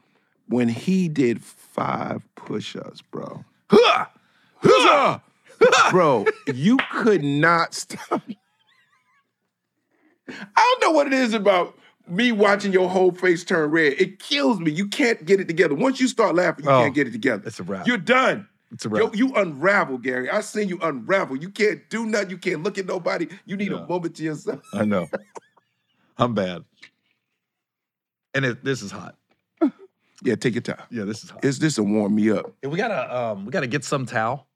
[0.47, 3.43] When he did five push-ups, bro.
[5.91, 8.21] Bro, you could not stop.
[10.29, 13.93] I don't know what it is about me watching your whole face turn red.
[13.93, 14.71] It kills me.
[14.71, 15.75] You can't get it together.
[15.75, 17.43] Once you start laughing, you Oh, can't get it together.
[17.45, 17.87] it's a wrap.
[17.87, 18.47] You're done.
[18.71, 19.15] It's a Yo, wrap.
[19.15, 20.29] you unravel, Gary.
[20.29, 21.35] I seen you unravel.
[21.37, 22.31] You can't do nothing.
[22.31, 23.27] You can't look at nobody.
[23.45, 24.61] You need a moment to yourself.
[24.73, 25.07] I know.
[26.17, 26.63] I'm bad.
[28.33, 29.15] And it, this is hot.
[30.23, 30.81] Yeah, take your time.
[30.89, 31.43] Yeah, this is hot.
[31.43, 32.51] It's this will warm me up.
[32.63, 34.47] Yeah, we gotta um we gotta get some towel.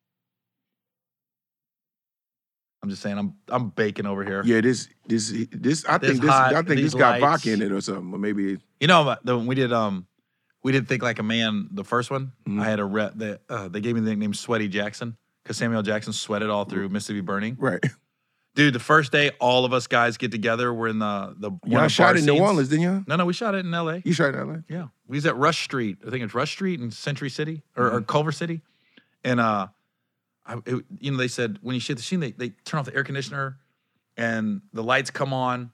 [2.82, 4.42] I'm just saying I'm I'm baking over here.
[4.46, 5.86] Yeah, this this this.
[5.88, 6.30] I This think this.
[6.32, 7.44] hot, I think these this got lights.
[7.44, 8.14] vodka in it or something.
[8.14, 8.58] Or maybe.
[8.80, 10.08] You know the when we did um
[10.64, 12.32] we did think like a man the first one.
[12.48, 12.62] Mhm.
[12.62, 15.82] I had a rep that uh, they gave me the nickname Sweaty Jackson because Samuel
[15.82, 17.58] Jackson sweated all through Mississippi Burning.
[17.60, 17.84] Right.
[18.56, 20.74] Dude, the first day all of us guys get together.
[20.74, 22.42] We're in the the one Y'all the shot in New scenes.
[22.42, 23.06] Orleans, didn't you?
[23.08, 24.02] No, no, we shot it in L.A.
[24.06, 24.56] You shot in LA.
[24.70, 25.98] Yeah, we was at Rush Street.
[26.06, 27.96] I think it's Rush Street in Century City or, Mm-hmm.
[27.98, 28.62] or Culver City,
[29.24, 29.68] and uh,
[30.50, 32.86] I, it, you know, they said when you shoot the scene, they they turn off
[32.88, 33.58] the air conditioner,
[34.18, 35.72] and the lights come on,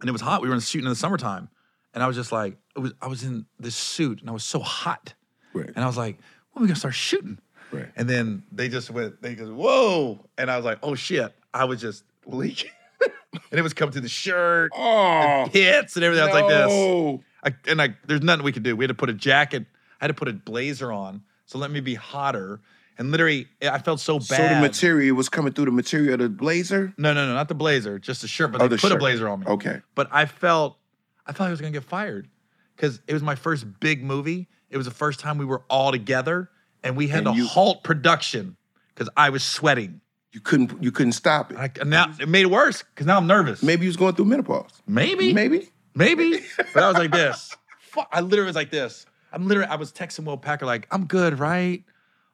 [0.00, 0.40] and it was hot.
[0.40, 1.48] We were shooting in the summertime,
[1.94, 4.44] and I was just like, it was I was in this suit, and I was
[4.44, 5.14] so hot,
[5.52, 5.66] Right.
[5.74, 6.18] and I was like,
[6.52, 7.38] when are we gonna start shooting?
[7.72, 7.88] Right.
[7.96, 11.64] And then they just went, they go, whoa, and I was like, oh shit, I
[11.64, 12.70] was just leaking,
[13.00, 15.48] and it was coming through the shirt, Oh.
[15.52, 16.22] hits, and everything.
[16.22, 17.24] I was like this.
[17.44, 18.74] I, and I, there's nothing we could do.
[18.76, 19.64] We had to put a jacket.
[20.00, 21.22] I had to put a blazer on.
[21.46, 22.60] So let me be hotter.
[22.98, 24.26] And literally, I felt so bad.
[24.26, 26.92] So the material was coming through the material of the blazer.
[26.98, 28.50] no, no, no, not the blazer, just the shirt.
[28.52, 29.46] But Oh, they the put a blazer on me.
[29.46, 29.80] Okay.
[29.94, 30.78] But I felt,
[31.26, 32.28] I thought I was gonna get fired
[32.74, 34.48] because it was my first big movie.
[34.70, 36.50] It was the first time we were all together,
[36.82, 38.56] and we had And to you- halt production
[38.94, 40.00] because I was sweating.
[40.32, 40.82] You couldn't.
[40.82, 41.56] You couldn't stop it.
[41.56, 43.62] I, and now it made it worse because now I'm nervous.
[43.62, 44.70] Maybe you was going through menopause.
[44.86, 45.70] Maybe, Maybe.
[45.94, 46.40] Maybe.
[46.74, 47.56] But I was like this.
[47.80, 49.06] Fuck, I literally was like this.
[49.32, 51.82] I'm literally, I was texting Will Packer, like, I'm good, right?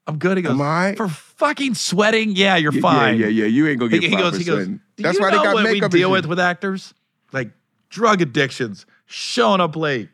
[0.06, 0.36] I'm good.
[0.36, 0.94] He goes, Am I?
[0.96, 2.36] For fucking sweating?
[2.36, 3.18] Yeah, you're Yeah, fine.
[3.18, 3.46] Yeah, yeah, yeah.
[3.46, 5.70] You ain't gonna He, get he fired goes, he goes, That's why they got what
[5.70, 6.94] we deal with with actors?
[7.32, 7.50] Like
[7.88, 10.08] drug addictions, showing up late,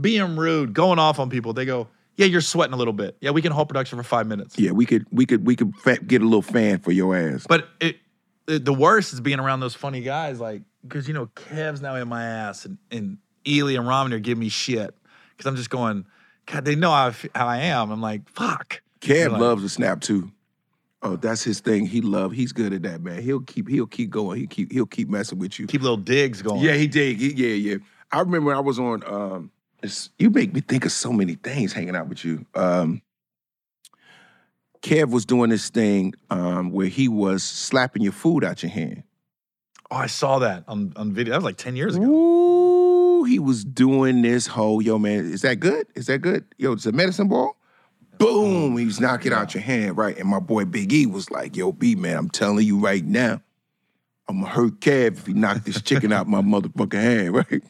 [0.00, 1.52] being rude, going off on people.
[1.52, 3.16] They go, yeah, you're sweating a little bit.
[3.20, 4.58] Yeah, we can hold production for five minutes.
[4.58, 5.72] Yeah, we could, we could, we could
[6.06, 7.44] get a little fan for your ass.
[7.48, 7.96] But it,
[8.46, 11.96] it, the worst is being around those funny guys, like because you know Kev's now
[11.96, 14.94] in my ass, and and Ealy and Romany are giving me shit
[15.30, 16.06] because I'm just going,
[16.46, 17.90] God, they know how I, how I am.
[17.90, 18.80] I'm like, fuck.
[19.04, 20.30] Kev like- loves to snap too.
[21.02, 21.84] Oh, that's his thing.
[21.84, 22.32] He love.
[22.32, 23.22] He's good at that, man.
[23.22, 23.68] He'll keep.
[23.68, 24.40] He'll keep going.
[24.40, 24.72] He keep.
[24.72, 25.66] He'll keep messing with you.
[25.66, 26.62] Keep little digs going.
[26.62, 27.18] Yeah, he did.
[27.18, 27.76] He- yeah, yeah.
[28.10, 29.02] I remember I was on.
[29.06, 29.50] Um,
[30.18, 32.46] you make me think of so many things hanging out with you.
[32.54, 33.02] Um,
[34.80, 39.02] Kev was doing this thing um, where he was slapping your food out your hand.
[39.90, 41.32] Oh, I saw that on, on video.
[41.32, 42.04] That was like 10 years ago.
[42.04, 45.30] Ooh, he was doing this whole yo man.
[45.30, 45.86] Is that good?
[45.94, 46.44] Is that good?
[46.58, 47.56] Yo, it's a medicine ball.
[48.18, 48.70] Boom!
[48.70, 48.76] Mm-hmm.
[48.78, 50.16] He was knocking out your hand, right?
[50.18, 53.40] And my boy Big E was like, "Yo, B man, I'm telling you right now,
[54.28, 57.62] I'm gonna hurt Kev if he knock this chicken out my motherfucking hand, right?"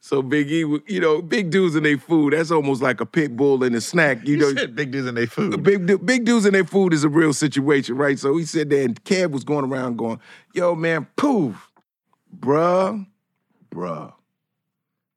[0.00, 2.32] So Big E, you know, big dudes in their food.
[2.32, 4.26] That's almost like a pit bull in a snack.
[4.26, 5.62] You You know, said big dudes in their food.
[5.62, 8.18] Big big dudes in their food is a real situation, right?
[8.18, 10.20] So he said that, and Kev was going around going,
[10.54, 11.70] "Yo, man, poof,
[12.36, 13.06] bruh,
[13.70, 14.12] bruh."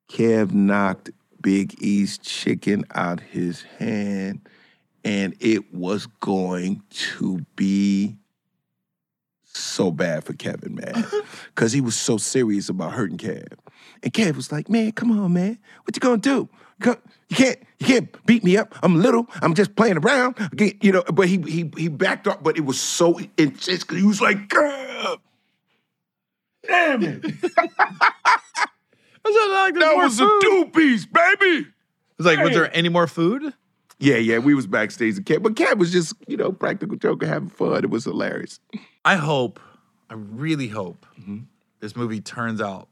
[0.10, 1.12] Kev knocked
[1.42, 4.42] Big E's chicken out his hand,
[5.04, 8.18] and it was going to be
[9.44, 11.06] so bad for Kevin, man,
[11.56, 13.54] because he was so serious about hurting Kev.
[14.04, 16.50] And Kev was like, "Man, come on, man, what you gonna do?
[16.86, 16.96] You
[17.36, 18.74] can't, you can't beat me up.
[18.82, 19.28] I'm little.
[19.42, 20.36] I'm just playing around,
[20.82, 23.84] you know." But he he he backed up, but it was so intense.
[23.84, 25.18] 'cause He was like, "Girl,
[26.66, 27.26] damn it,
[29.24, 30.42] That's not like that more was a food.
[30.42, 31.68] two piece, baby."
[32.18, 33.54] It's like, was there any more food?
[34.00, 37.26] Yeah, yeah, we was backstage, and Kev, but Kev was just you know practical joker
[37.28, 37.84] having fun.
[37.84, 38.60] It was hilarious.
[39.06, 39.60] I hope,
[40.10, 41.40] I really hope Mm-hmm.
[41.80, 42.88] this movie turns out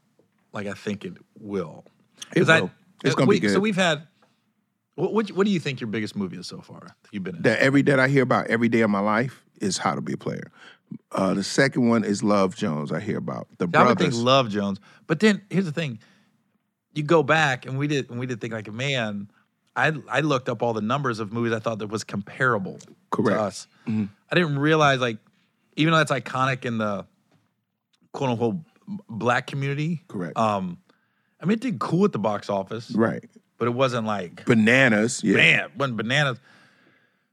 [0.52, 1.84] like I think it will.
[2.34, 2.70] It 'Cause I- will.
[3.04, 3.52] It's gonna we- be good.
[3.52, 4.06] So we've had,
[4.96, 7.36] what, what, what do you think your biggest movie is so far that you've been
[7.36, 7.42] in?
[7.42, 10.14] that every that I hear about every day of my life is how to be
[10.14, 10.50] a player.
[11.12, 12.90] Uh, the second one is Love Jones.
[12.92, 14.22] I hear about the I would think brothers.
[14.22, 14.80] Love Jones.
[15.06, 16.00] But then here's the thing:
[16.92, 19.30] you go back and we did and we did think like a man.
[19.76, 22.78] I I looked up all the numbers of movies I thought that was comparable
[23.10, 23.38] Correct.
[23.38, 23.66] to us.
[23.86, 25.18] I didn't realize like
[25.76, 27.06] even though that's iconic in the
[28.12, 28.56] quote unquote
[29.08, 30.02] black community.
[30.08, 30.36] Correct.
[30.36, 30.78] Um,
[31.40, 33.22] I mean, it did cool at the box office, right.
[33.58, 35.22] but it wasn't like Bananas.
[35.22, 35.36] Yeah.
[35.36, 36.38] man, wasn't bananas.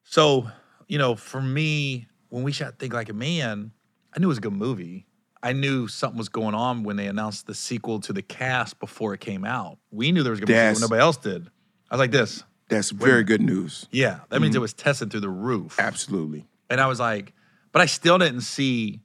[0.04, 0.48] So,
[0.88, 3.72] you know, for me, when we shot Think Like a Man,
[4.16, 5.08] I knew it was a good movie.
[5.46, 9.14] I knew something was going on when they announced the sequel to the cast before
[9.14, 9.78] it came out.
[9.92, 11.48] We knew there was gonna be a sequel, nobody else did.
[11.90, 12.44] I was like this.
[12.68, 13.88] That's very good news.
[13.92, 14.42] Yeah, that Mm-hmm.
[14.44, 15.80] means it was tested through the roof.
[15.80, 16.48] Absolutely.
[16.70, 17.34] And I was like,
[17.72, 19.02] but I still didn't see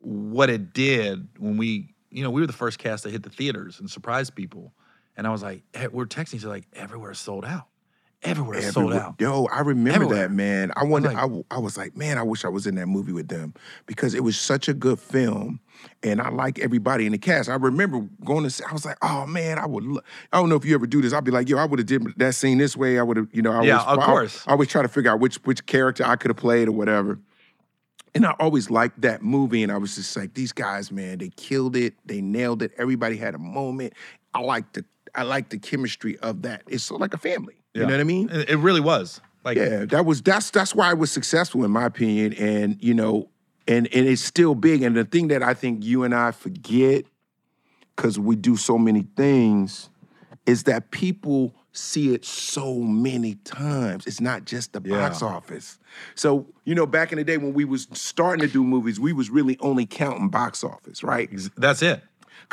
[0.00, 3.30] what it did when we, you know, we were the first cast to hit the
[3.30, 4.72] theaters and surprise people.
[5.16, 7.68] And I was like, we're texting other like everywhere's sold out.
[8.24, 9.20] Everywhere's sold Everywhere- out.
[9.20, 10.16] Yo, I remember Everywhere.
[10.28, 10.72] that, man.
[10.76, 11.12] I wonder.
[11.12, 11.18] like-
[11.50, 13.52] I, I was like, man, I wish I was in that movie with them
[13.86, 15.60] because it was such a good film,
[16.02, 17.48] and I like everybody in the cast.
[17.50, 18.50] I remember going to.
[18.50, 19.84] See, I was like, oh man, I would.
[19.84, 20.00] Lo-.
[20.32, 21.12] I don't know if you ever do this.
[21.12, 22.98] I'd be like, yo, I would have did that scene this way.
[22.98, 23.52] I would have, you know.
[23.52, 24.44] I Yeah, always, of course.
[24.46, 27.18] I, always try to figure out which which character I could have played or whatever.
[28.14, 31.30] And I always liked that movie, and I was just like, these guys, man, they
[31.30, 31.94] killed it.
[32.06, 32.70] They nailed it.
[32.78, 33.92] Everybody had a moment.
[34.32, 36.62] I like the I like the chemistry of that.
[36.68, 37.56] It's sort of like a family.
[37.74, 38.30] You know what I mean?
[38.30, 39.20] It, really was.
[39.44, 42.94] Like, Yeah, that was that's that's why it was successful in my opinion, and you
[42.94, 43.28] know,
[43.66, 44.82] and and it's still big.
[44.82, 47.04] And the thing that I think you and I forget,
[47.94, 49.90] because we do so many things,
[50.46, 54.06] is that people see it so many times.
[54.06, 55.78] It's not just the box office.
[56.14, 59.12] So you know, back in the day when we was starting to do movies, we
[59.12, 61.28] was really only counting box office, right?
[61.56, 62.02] that's it.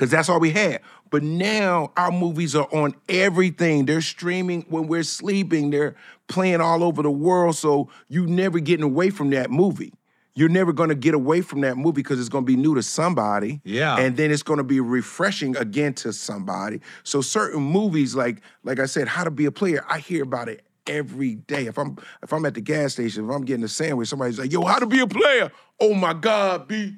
[0.01, 0.81] Because that's all we had.
[1.11, 3.85] But now our movies are on everything.
[3.85, 5.69] They're streaming when we're sleeping.
[5.69, 5.95] They're
[6.27, 7.55] playing all over the world.
[7.55, 9.93] So you're never getting away from that movie.
[10.33, 12.73] You're never going to get away from that movie because it's going to be new
[12.73, 13.61] to somebody.
[13.63, 13.99] Yeah.
[13.99, 16.81] And then it's going to be refreshing again to somebody.
[17.03, 20.49] So certain movies, like like I said, How to Be a Player, I hear about
[20.49, 21.67] it every day.
[21.67, 24.51] If I'm if I'm at the gas station, if I'm getting a sandwich, somebody's like,
[24.51, 26.95] "Yo, How to Be a Player." Oh my God, B.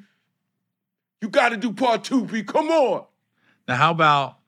[1.24, 2.44] You got to do part two, B.
[2.44, 3.06] Come on.
[3.66, 4.40] Now, how about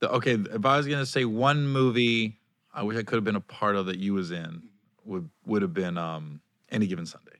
[0.00, 0.32] the okay?
[0.36, 2.38] If I was gonna say one movie,
[2.72, 4.62] I wish I could have been a part of that you was in
[5.04, 6.40] would would have been um
[6.70, 7.36] any given Sunday.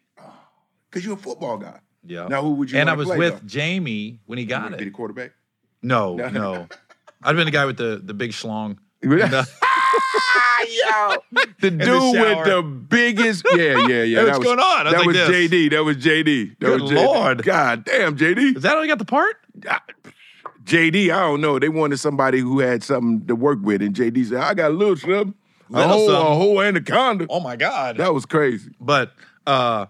[0.90, 1.80] Because you're a football guy.
[2.04, 2.28] Yeah.
[2.28, 3.46] Now, who would you and I was play, with though?
[3.46, 4.92] Jamie when he got wanna Be the it.
[4.92, 5.32] quarterback.
[5.80, 6.66] No, No.
[7.22, 8.76] I'd have been the guy with the the big schlong.
[9.02, 9.44] And, uh,
[11.60, 13.44] the dude with the biggest.
[13.52, 14.20] Yeah, yeah, yeah.
[14.20, 14.64] Hey, what's was, going on?
[14.64, 15.50] I was that like was this.
[15.50, 15.70] JD.
[15.70, 16.58] That was JD.
[16.58, 17.06] That Good was JD.
[17.06, 17.42] Lord.
[17.42, 18.56] God damn, JD.
[18.56, 19.36] is that how he got the part?
[20.64, 21.58] JD, I don't know.
[21.58, 24.74] They wanted somebody who had something to work with, and JD said, "I got a
[24.74, 25.34] little something,
[25.70, 27.96] a Little whole, a whole anaconda." Oh my god.
[27.96, 28.70] That was crazy.
[28.80, 29.12] But
[29.46, 29.86] uh,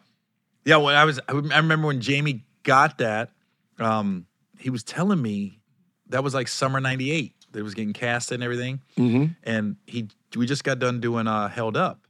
[0.64, 3.30] yeah, when I was, I I remember when Jamie got that,
[3.78, 4.26] um,
[4.59, 5.61] he was telling me
[6.09, 7.34] that was like summer '98.
[7.53, 9.32] They was getting cast and everything, Mm-hmm.
[9.44, 12.00] and he, we just got done doing uh, Held Up,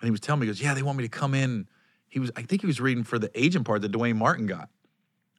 [0.00, 1.66] and he was telling me, he goes, "Yeah, they want me to come in."
[2.08, 4.68] He was, I think he was reading for the agent part that Duane Martin got,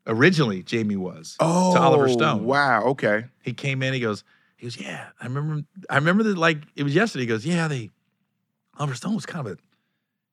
[0.08, 2.44] Originally, Jamie was Oh, to Oliver Stone.
[2.44, 2.84] Wow.
[2.88, 3.26] Okay.
[3.42, 3.94] He came in.
[3.94, 4.24] He goes.
[4.58, 4.78] He goes.
[4.80, 5.64] Yeah, I remember.
[5.90, 6.38] I remember that.
[6.38, 7.24] Like it was yesterday.
[7.24, 7.46] He goes.
[7.46, 7.90] Yeah, they.
[8.78, 9.58] Oliver Stone was kind of a.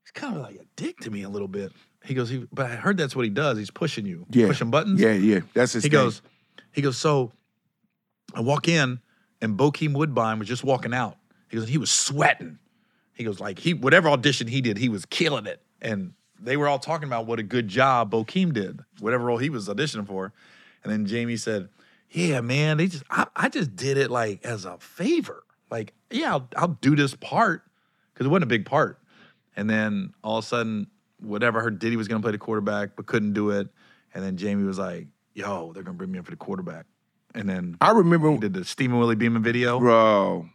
[0.03, 1.73] He's kind of like a dick to me a little bit.
[2.05, 2.31] He goes.
[2.31, 3.59] He, but I heard that's what he does.
[3.59, 4.27] He's pushing you.
[4.31, 4.47] Yeah.
[4.49, 5.01] Pushing buttons.
[5.01, 5.13] Yeah.
[5.13, 5.41] Yeah.
[5.55, 5.85] That's his.
[5.85, 5.99] He thing.
[6.01, 6.23] goes.
[6.73, 6.97] He goes.
[6.97, 7.31] So,
[8.35, 9.01] I walk in,
[9.41, 11.17] and Bokeem Woodbine was just walking out.
[11.49, 11.69] He goes.
[11.69, 12.59] He was sweating.
[13.13, 16.69] He goes like he whatever audition he did, he was killing it, and they were
[16.69, 20.33] all talking about what a good job Bokeem did, whatever role he was auditioning for.
[20.83, 21.69] And then Jamie said,
[22.11, 25.45] "Yeah, man, they just I, I just did it like as a favor.
[25.71, 27.63] Like, yeah, I'll, I'll do this part
[28.13, 28.99] because it wasn't a big part."
[29.57, 30.87] And then all of a sudden,
[31.19, 33.69] whatever I heard Diddy was going to play the quarterback but couldn't do it,
[34.15, 36.87] and then Jamie was like, "Yo, they're going to bring me in for the quarterback."
[37.35, 39.79] And then I remember did the Steamin' Willie Beamen video.
[39.79, 40.49] Bro,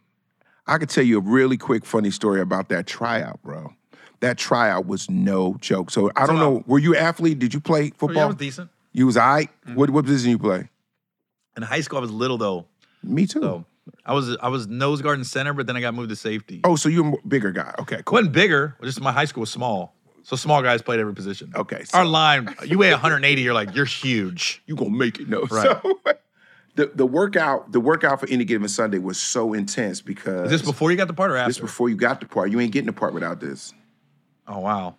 [0.67, 3.73] I could tell you a really quick funny story about that tryout, bro.
[4.21, 5.91] That tryout was no joke.
[5.91, 6.63] So I don't know.
[6.67, 7.39] Were you an athlete?
[7.39, 8.27] Did you play Oh, yeah, football?
[8.27, 8.69] was decent.
[8.93, 9.43] you was I.
[9.43, 9.75] Mm-hmm.
[9.75, 10.69] What what position you play?
[11.57, 12.65] In high school, I was little though,
[13.03, 13.41] Me too.
[13.41, 13.65] so
[14.05, 16.61] I was I was nose guard and center, but then I got moved to safety.
[16.63, 17.73] oh, so you're a bigger guy.
[17.79, 18.17] Okay, cool.
[18.17, 18.75] wasn't bigger.
[18.83, 21.53] Just my high school was small, so small guys played every position.
[21.55, 24.61] Okay, so Our line, you weigh 180, you're like you're huge.
[24.65, 25.29] you gonna make it.
[25.29, 25.77] No, Right.
[25.83, 25.99] So
[26.75, 30.69] the the workout the workout for any given Sunday was so intense because Is this
[30.69, 31.49] before you got the part or after?
[31.49, 32.51] this before you got the part.
[32.51, 33.73] You ain't getting the part without this.
[34.47, 34.95] oh wow.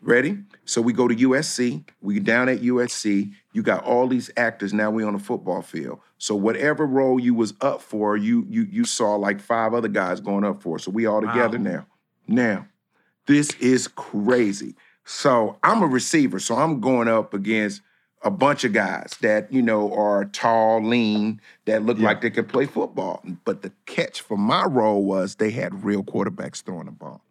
[0.00, 0.38] Ready?
[0.64, 1.84] So we go to USC.
[2.00, 3.32] We down at USC.
[3.52, 4.72] You got all these actors.
[4.72, 5.98] Now we on the football field.
[6.18, 10.20] So whatever role you was up for, you you you saw like five other guys
[10.20, 10.78] going up for.
[10.78, 11.64] So we all together Wow.
[11.64, 11.86] now.
[12.28, 12.66] Now,
[13.26, 14.76] this is crazy.
[15.04, 16.38] So I'm a receiver.
[16.38, 17.82] So I'm going up against
[18.22, 22.04] a bunch of guys that you know are tall, lean, that look Yeah.
[22.06, 23.22] like they could play football.
[23.44, 27.22] But the catch for my role was they had real quarterbacks throwing the ball.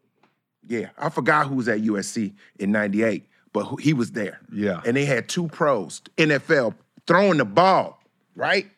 [0.67, 4.39] Yeah, I forgot who was at USC in '98, but who, he was there.
[4.51, 4.81] Yeah.
[4.85, 6.73] and they had two pros, NFL,
[7.05, 8.01] throwing the ball.
[8.35, 8.69] Right.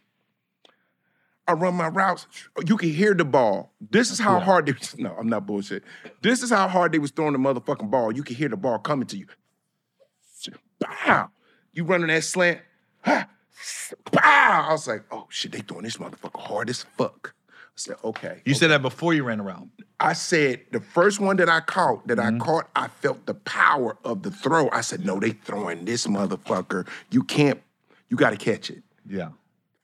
[1.47, 2.27] I run my routes.
[2.67, 3.71] You can hear the ball.
[3.81, 4.45] This is how Yeah.
[4.45, 4.73] hard they.
[5.03, 5.83] No, I'm not bullshit.
[6.21, 8.11] This is how hard they was throwing the motherfucking ball.
[8.11, 9.25] You can hear the ball coming to you.
[10.79, 11.29] Bow.
[11.73, 12.61] You running that slant.
[13.05, 17.33] I was like, oh shit, they throwing this motherfucker hard as fuck.
[17.49, 18.41] I said, okay.
[18.45, 19.71] You said that before you ran around.
[19.99, 22.41] I said the first one that I caught, that Mm-hmm.
[22.41, 24.69] I caught, I felt the power of the throw.
[24.71, 26.87] I said, no, they throwing this motherfucker.
[27.09, 27.61] You can't,
[28.09, 28.83] you got to catch it.
[29.07, 29.29] Yeah.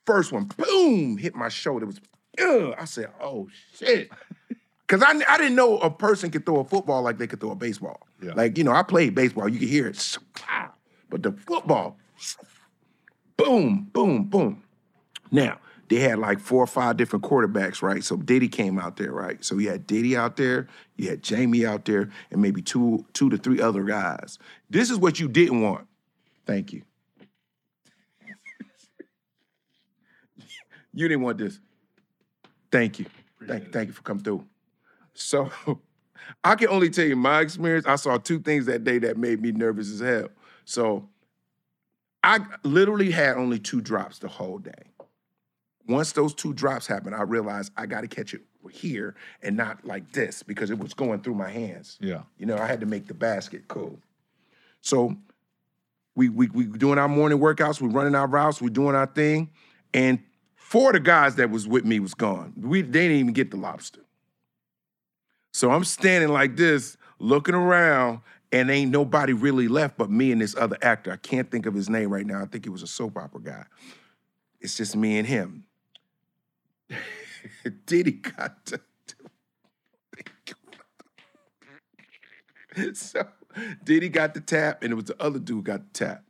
[0.05, 1.85] First one, boom, hit my shoulder.
[1.85, 2.01] It was,
[2.41, 2.75] ugh.
[2.79, 4.09] I said, oh shit.
[4.87, 7.49] Cause I, I didn't know a person could throw a football like they could throw
[7.49, 8.05] a baseball.
[8.21, 8.33] Yeah.
[8.35, 10.17] Like, you know, I played baseball, you could hear it.
[11.15, 11.97] But the football,
[13.37, 14.63] boom, boom, boom.
[15.31, 18.03] Now, they had like four or five different quarterbacks, right?
[18.03, 19.41] So Diddy came out there, right?
[19.41, 23.29] So you had Diddy out there, you had Jamie out there, and maybe two, two
[23.29, 24.39] to three other guys.
[24.69, 25.87] This is what you didn't want.
[26.45, 26.81] Thank you.
[30.91, 31.61] you didn't want this.
[32.73, 33.05] Thank you.
[33.47, 34.45] Thank, thank you for coming through.
[35.13, 35.49] So
[36.43, 37.85] I can only tell you my experience.
[37.85, 40.27] I saw two things that day that made me nervous as hell.
[40.65, 41.07] So
[42.23, 44.71] I literally had only two drops the whole day.
[45.87, 48.41] Once those two drops happened, I realized I got to catch it
[48.71, 51.97] here and not like this because it was going through my hands.
[52.01, 52.23] Yeah.
[52.39, 53.99] You know, I had to make the basket cool.
[54.81, 55.15] So
[56.15, 59.51] we we we doing our morning workouts, we running our routes, we doing our thing,
[59.93, 60.19] and
[60.55, 62.53] four of the guys that was with me was gone.
[62.57, 64.01] We they didn't even get the lobster.
[65.53, 68.19] So I'm standing like this, looking around,
[68.55, 71.11] and ain't nobody really left but me and this other actor.
[71.11, 72.41] I can't think of his name right now.
[72.41, 73.65] I think he was a soap opera guy.
[74.61, 75.65] It's just me and him.
[77.85, 78.79] Diddy got to
[82.93, 83.27] so
[83.83, 86.23] Diddy got the tap, and it was the other dude got the tap.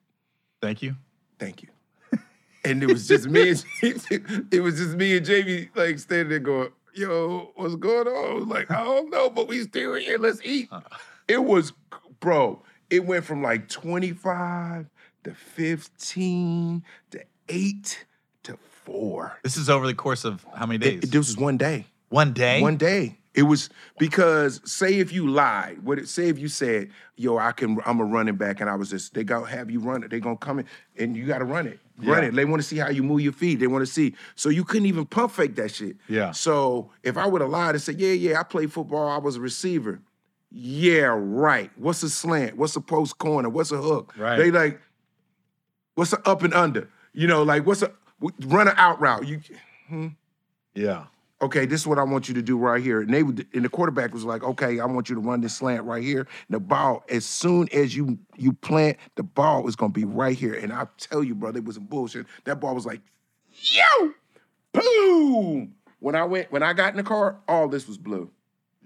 [0.61, 0.95] Thank you.
[1.37, 1.69] Thank you.
[2.63, 3.63] And it was just me and
[4.51, 8.31] it was just me and Jamie like standing there going, yo, what's going on?
[8.31, 10.17] I was like, I don't know, but we still here.
[10.17, 10.69] Let's eat.
[10.71, 10.81] Uh.
[11.27, 11.73] It was,
[12.19, 14.87] bro, it went from like 25
[15.23, 18.05] to 15 to 8
[18.43, 19.39] to 4.
[19.43, 21.03] This is over the course of how many days?
[21.03, 21.85] It, this was one day.
[22.09, 22.61] One day.
[22.61, 23.17] One day.
[23.33, 27.51] It was because say if you lied, what it, say if you said, "Yo, I
[27.51, 30.09] can, I'm a running back," and I was just, they gonna have you run it.
[30.09, 30.65] They gonna come in
[30.97, 32.29] and you gotta run it, run Yeah.
[32.29, 32.33] it.
[32.33, 33.59] They want to see how you move your feet.
[33.59, 34.15] They want to see.
[34.35, 35.97] So you couldn't even pump fake that shit.
[36.07, 36.31] Yeah.
[36.31, 39.09] So if I would have lied and said, "Yeah, yeah, I played football.
[39.09, 39.99] I was a receiver."
[40.57, 41.69] Yeah, right.
[41.75, 42.55] What's a slant?
[42.55, 43.49] What's a post corner?
[43.49, 44.13] What's a hook?
[44.17, 44.37] Right.
[44.37, 44.79] They like,
[45.95, 46.89] what's a up and under?
[47.11, 47.91] You know, like what's a
[48.45, 49.27] run an out route?
[49.27, 49.41] You
[49.89, 50.07] hmm?
[50.73, 51.07] Yeah.
[51.41, 53.01] okay, this is what I want you to do right here.
[53.01, 55.57] And they would, and the quarterback was like, okay, I want you to run this
[55.57, 56.21] slant right here.
[56.21, 60.37] And the ball, as soon as you you plant, the ball is gonna be right
[60.37, 60.53] here.
[60.53, 62.27] And I tell you, brother, it was a bullshit.
[62.45, 63.01] That ball was like,
[63.51, 64.13] yo,
[64.71, 65.75] boom.
[65.99, 68.31] When I went, when I got in the car, all this was blue.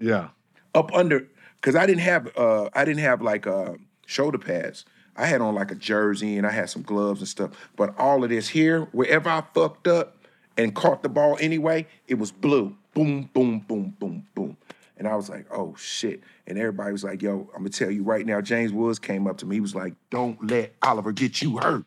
[0.00, 0.30] Yeah.
[0.74, 1.28] Up under,
[1.60, 3.74] because I didn't have uh I didn't have like uh
[4.06, 4.84] shoulder pads.
[5.16, 7.50] I had on like a jersey and I had some gloves and stuff.
[7.76, 10.16] But all of this here, wherever I fucked up
[10.56, 12.76] and caught the ball anyway, it was blue.
[12.94, 14.56] Boom, boom, boom, boom, boom.
[14.96, 16.22] And I was like, oh shit.
[16.46, 19.38] And everybody was like, yo, I'm gonna tell you right now, James Woods came up
[19.38, 19.56] to me.
[19.56, 21.84] He was like, don't let Oliver get you hurt.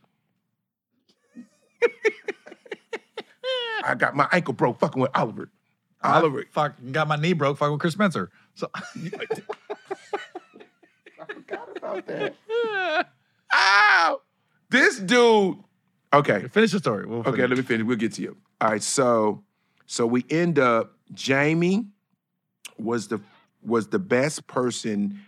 [3.86, 5.50] I got my ankle broke fucking with Oliver.
[6.04, 6.44] Oliver.
[6.52, 8.30] Fuck, got my knee broke fucking with Chris Spencer.
[8.56, 8.80] So I
[11.28, 12.36] forgot about that.
[13.54, 14.22] Ow!
[14.70, 15.58] This dude.
[16.14, 16.48] Okay.
[16.48, 17.06] finish the story.
[17.06, 17.86] We'll Okay, let me finish.
[17.86, 18.38] We'll get to you.
[18.62, 19.44] All right, so
[19.86, 21.88] so we end up Jamie
[22.78, 23.20] was the
[23.64, 25.20] was the best person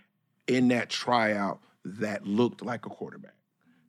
[0.48, 3.35] in that tryout that looked like a quarterback.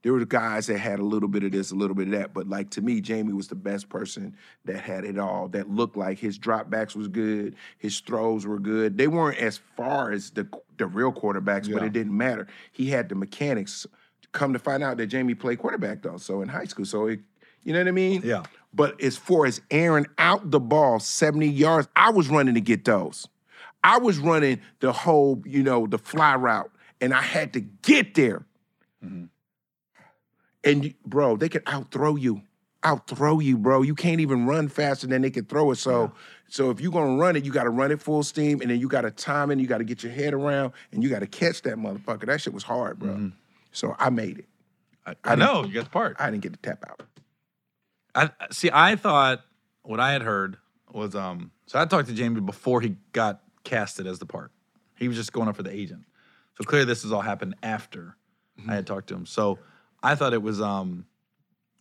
[0.06, 2.32] There were guys that had a little bit of this, a little bit of that,
[2.32, 5.48] but like to me, Jamie was the best person that had it all.
[5.48, 8.98] That looked like his dropbacks was good, his throws were good.
[8.98, 10.46] They weren't as far as the
[10.76, 12.46] the real quarterbacks, but it didn't matter.
[12.70, 13.84] He had the mechanics.
[14.30, 17.18] Come to find out that Jamie played quarterback though, so in high school, so it,
[17.64, 18.22] you know what I mean?
[18.24, 18.44] Yeah.
[18.72, 22.84] But as far as airing out the ball 70 yards, I was running to get
[22.84, 23.26] those.
[23.82, 28.14] I was running the whole, you know, the fly route, and I had to get
[28.14, 28.46] there.
[29.04, 29.30] Mhm.
[30.66, 32.42] And bro, they could outthrow you,
[32.82, 33.82] outthrow you, bro.
[33.82, 35.76] You can't even run faster than they can throw it.
[35.76, 36.12] So,
[36.48, 38.80] so if you're gonna run it, you got to run it full steam, and then
[38.80, 39.58] you got to time it.
[39.58, 42.26] You got to get your head around, and you got to catch that motherfucker.
[42.26, 43.30] That shit was hard, bro.
[43.72, 44.46] So I made it.
[45.06, 46.16] I, I know you got the part.
[46.18, 47.02] I didn't get the tap out.
[48.14, 48.70] I see.
[48.72, 49.42] I thought
[49.82, 50.56] what I had heard
[50.92, 51.52] was um.
[51.66, 54.50] So I talked to Jamie before he got casted as the part.
[54.96, 56.04] He was just going up for the agent.
[56.56, 58.16] So clearly, this has all happened after
[58.68, 59.26] I had talked to him.
[59.26, 59.58] So
[60.06, 61.04] I thought it was um.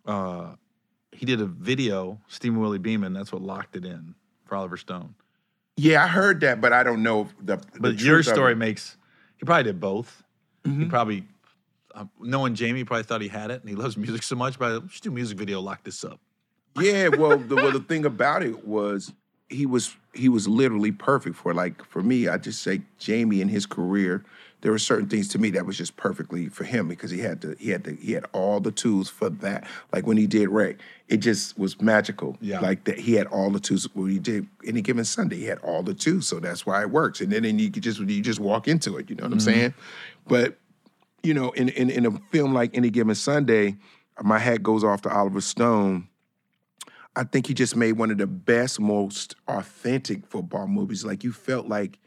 [0.05, 0.55] Uh,
[1.11, 3.13] he did a video, Steamin' Willie Beamen.
[3.13, 4.15] That's what locked it in
[4.45, 5.15] for Oliver Stone.
[5.77, 7.57] Yeah, I heard that, but I don't know if the.
[7.73, 8.97] the But your truth of story makes.
[9.37, 10.23] He probably did both.
[10.63, 10.89] He Mhm.
[10.89, 11.27] probably,
[11.93, 14.57] um, knowing Jamie, probably thought he had it, and he loves music so much.
[14.57, 16.19] But just do a music video, lock this up.
[16.79, 19.13] Yeah, well, the well, the thing about it was
[19.49, 21.55] he was he was literally perfect for it.
[21.55, 22.27] like for me.
[22.27, 24.23] I just say Jamie in his career,
[24.65, 27.39] there were certain things to me that was just perfectly for him because he had
[27.39, 29.63] to he had to he had all the tools for that.
[29.93, 32.35] Like when he did Ray, it just was magical.
[32.41, 32.61] Yeah.
[32.61, 33.87] like that he had all the tools.
[33.93, 36.27] When he did any given Sunday, he had all the tools.
[36.27, 37.21] So that's why it works.
[37.21, 39.07] And then, then you could just you just walk into it.
[39.07, 39.53] You know what I'm mm-hmm.
[39.53, 39.73] saying?
[40.25, 40.57] But
[41.21, 43.75] you know, in, in in a film like Any Given Sunday,
[44.23, 46.07] my hat goes off to Oliver Stone.
[47.15, 51.05] I think he just made one of the best, most authentic football movies.
[51.05, 51.99] Like you felt like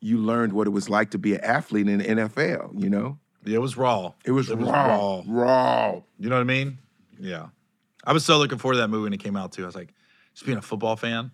[0.00, 2.80] you learned what it was like to be an athlete in the NFL.
[2.82, 4.12] You know, Yeah, it was raw.
[4.24, 5.22] it was, It was raw, raw.
[5.26, 6.00] raw.
[6.18, 6.78] You know what I mean?
[7.18, 7.46] Yeah.
[8.04, 9.62] I was so looking forward to that movie when it came out too.
[9.62, 9.92] I was like,
[10.34, 11.30] just being a football fan,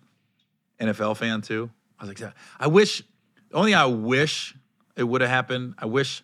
[0.79, 1.69] NFL fan too.
[1.99, 2.31] I was like, yeah.
[2.59, 3.03] I wish,
[3.49, 4.55] the only thing I wish
[4.95, 6.23] it would have happened, I wish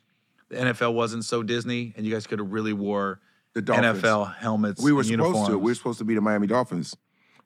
[0.50, 3.20] the NFL wasn't so Disney and you guys could have really wore
[3.54, 4.02] The Dolphins.
[4.02, 4.82] NFL helmets.
[4.82, 5.50] We were and supposed uniforms.
[5.50, 5.58] to.
[5.60, 6.96] We were supposed to be the Miami Dolphins,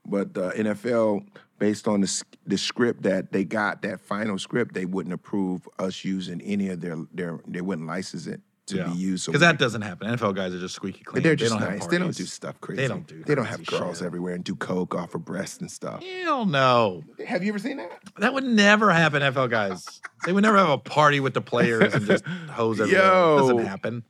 [0.06, 1.26] but the NFL,
[1.64, 6.04] based on the the script that they got, that final script, they wouldn't approve us
[6.04, 7.40] using any of their their.
[7.48, 8.88] They wouldn't license it to Yeah.
[8.88, 9.26] be used.
[9.28, 10.08] Because we- that doesn't happen.
[10.10, 11.24] NFL guys are just squeaky clean.
[11.24, 11.82] They're just they don't nice.
[11.84, 12.82] Have They don't do stuff crazy.
[12.82, 14.06] They don't do They don't have girls shit.
[14.08, 16.04] everywhere and do coke off her breasts and stuff.
[16.04, 17.04] Hell no.
[17.26, 17.92] Have you ever seen that?
[18.18, 20.02] That would never happen, NFL guys.
[20.26, 23.04] They would never have a party with the players and just hose everywhere.
[23.06, 23.36] Yo.
[23.36, 24.04] It doesn't happen.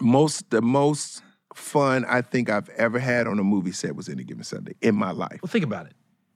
[0.00, 1.22] Most the most
[1.54, 4.94] fun I think I've ever had on a movie set was any given Sunday in
[4.96, 5.38] my life.
[5.42, 5.92] Well, think about it.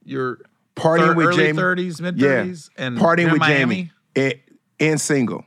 [0.09, 0.39] You're
[0.75, 1.59] Partying thir- with early Jamie.
[1.59, 2.43] 30s, mid Yeah.
[2.45, 3.75] 30s, and partying with Miami.
[3.75, 4.33] Jamie and,
[4.79, 5.45] and single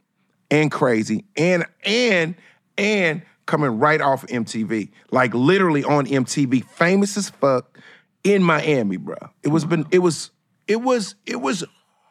[0.50, 2.34] and crazy and and
[2.76, 7.78] and coming right off MTV, like literally on MTV, famous as fuck
[8.24, 9.16] in Miami, bro.
[9.42, 10.30] It was been it was
[10.68, 11.64] it was it was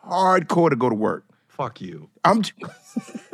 [0.05, 1.25] hardcore to go to work.
[1.47, 2.09] Fuck you.
[2.25, 2.41] I'm.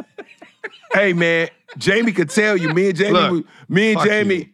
[0.94, 1.48] hey man,
[1.78, 2.74] Jamie could tell you.
[2.74, 4.46] Me and Jamie, Look, me and Jamie, you.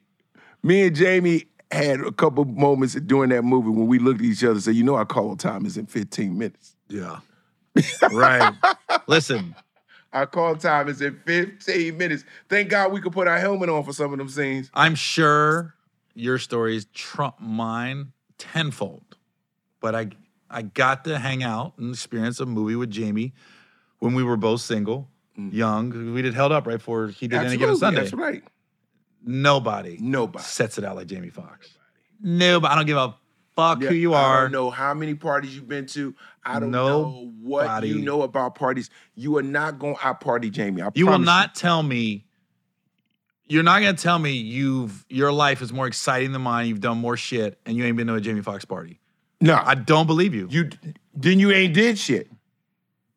[0.61, 4.43] me and Jamie had a couple moments during that movie when we looked at each
[4.43, 6.75] other and said, "You know, our call time is in 15 minutes.
[6.89, 7.19] Yeah.
[8.11, 8.53] right.
[9.07, 9.55] Listen,
[10.11, 12.23] Our call time is in 15 minutes.
[12.47, 14.69] Thank God we could put our helmet on for some of them scenes.
[14.75, 15.73] I'm sure
[16.13, 19.17] your stories trump mine tenfold.
[19.79, 20.09] But I
[20.51, 23.33] I got to hang out and experience a movie with Jamie
[23.99, 26.13] when we were both single, young.
[26.13, 27.79] We did held up right before he did any given Mm.
[27.79, 28.01] Sunday.
[28.01, 28.43] That's right.
[29.23, 30.43] Nobody Nobody.
[30.43, 31.69] sets it out like Jamie Foxx.
[32.21, 32.71] Nobody.
[32.71, 33.15] I don't give a
[33.55, 34.39] fuck Yeah, who you are.
[34.39, 36.15] I don't know how many parties you've been to.
[36.45, 38.89] I don't know what you know about parties.
[39.15, 40.81] You are not going to out party Jamie.
[40.81, 42.25] I You will not tell me.
[43.45, 46.67] You're not gonna tell me you've your life is more exciting than mine.
[46.67, 48.99] You've done more shit, and you ain't been to a Jamie Foxx party.
[49.41, 50.47] No, I don't believe you.
[50.49, 50.69] you
[51.13, 52.31] then you ain't did shit.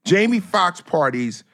[0.04, 1.44] Jamie Foxx parties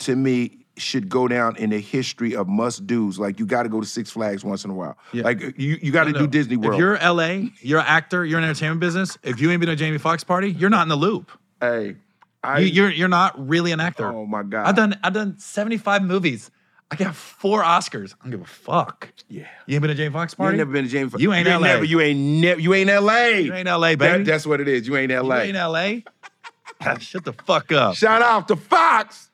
[0.00, 3.18] to me should go down in the history of must do's.
[3.18, 4.96] Like you got to go to Six Flags once in a while.
[5.12, 5.22] Yeah.
[5.24, 6.26] Like you you got to No, do.
[6.26, 6.74] Disney World.
[6.74, 9.16] If you're LA, you're an actor, you're in entertainment business.
[9.22, 11.30] If you ain't been to a Jamie Foxx party, you're not in the loop.
[11.60, 11.96] hey,
[12.42, 14.06] I You, you're you're not really an actor.
[14.08, 14.66] oh my god.
[14.66, 16.50] I've done I've done 75 movies.
[16.90, 18.14] I got four Oscars.
[18.20, 19.08] I don't give a fuck.
[19.28, 19.46] yeah.
[19.66, 20.52] You ain't been to a Jamie Foxx You party?
[20.54, 21.22] ain't never been to Jamie Foxx.
[21.22, 21.58] You ain't LA.
[21.60, 21.84] never.
[21.84, 22.60] You ain't never.
[22.60, 23.26] You ain't LA.
[23.38, 24.24] You ain't LA, That- baby.
[24.24, 24.86] that's what it is.
[24.86, 25.36] You ain't LA.
[25.44, 26.94] You ain't LA.
[26.98, 27.94] Shut the fuck up.
[27.96, 29.30] Shout out to Foxx.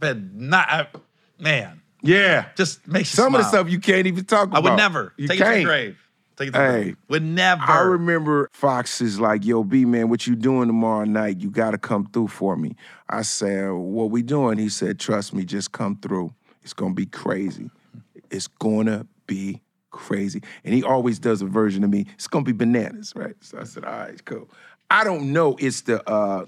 [0.00, 0.86] But not I,
[1.38, 1.82] man.
[2.02, 2.46] Yeah.
[2.56, 4.64] Just makes Some of the stuff you can't even talk about.
[4.64, 5.64] I would never You take it to the can't.
[5.66, 5.98] grave.
[6.36, 6.96] Take it to the Hey, grave.
[7.08, 7.62] Would never.
[7.62, 11.40] I remember Foxx is like, "Yo, B man, what you doing tomorrow night?
[11.40, 12.74] You got to come through for me."
[13.10, 16.32] I said, "What we doing?" He said, "Trust me, just come through.
[16.62, 17.70] It's gonna be crazy.
[18.30, 22.06] It's gonna be crazy." And he always does a version of me.
[22.14, 23.34] It's gonna be bananas, right?
[23.40, 24.48] So I said, "All right, cool."
[24.90, 25.56] I don't know.
[25.58, 26.46] It's the uh,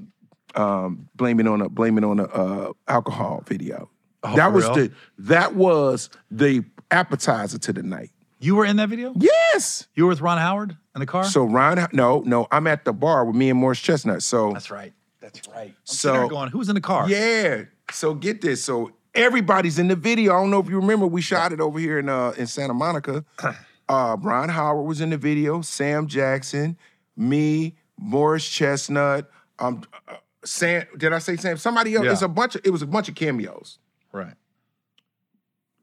[0.57, 3.91] um, blaming on a blaming on a uh, alcohol video.
[4.23, 4.75] Oh, that was real?
[4.75, 8.11] the that was the appetizer to the night.
[8.39, 9.13] You were in that video?
[9.17, 9.87] Yes.
[9.95, 11.25] You were with Ron Howard in the car?
[11.25, 14.23] So Ron, no, no, I'm at the bar with me and Morris Chestnut.
[14.23, 14.93] So That's right.
[15.21, 15.69] That's right.
[15.69, 17.09] I'm So- going, who's in the car?
[17.09, 18.63] yeah, so get this.
[18.65, 20.33] So everybody's in the video.
[20.35, 22.75] I don't know if you remember, we shot it over here in uh, in Santa
[22.75, 23.25] Monica.
[23.89, 25.61] Uh, Ron Howard was in the video.
[25.61, 26.79] Sam Jackson,
[27.17, 29.29] me, Morris Chestnut.
[29.59, 30.15] Um, uh,
[30.45, 30.85] Sam.
[30.97, 31.57] Did I say Sam?
[31.57, 32.05] Somebody else.
[32.05, 32.13] Yeah.
[32.13, 32.63] It's a bunch of.
[32.65, 33.79] It was a bunch of cameos.
[34.13, 34.35] Right.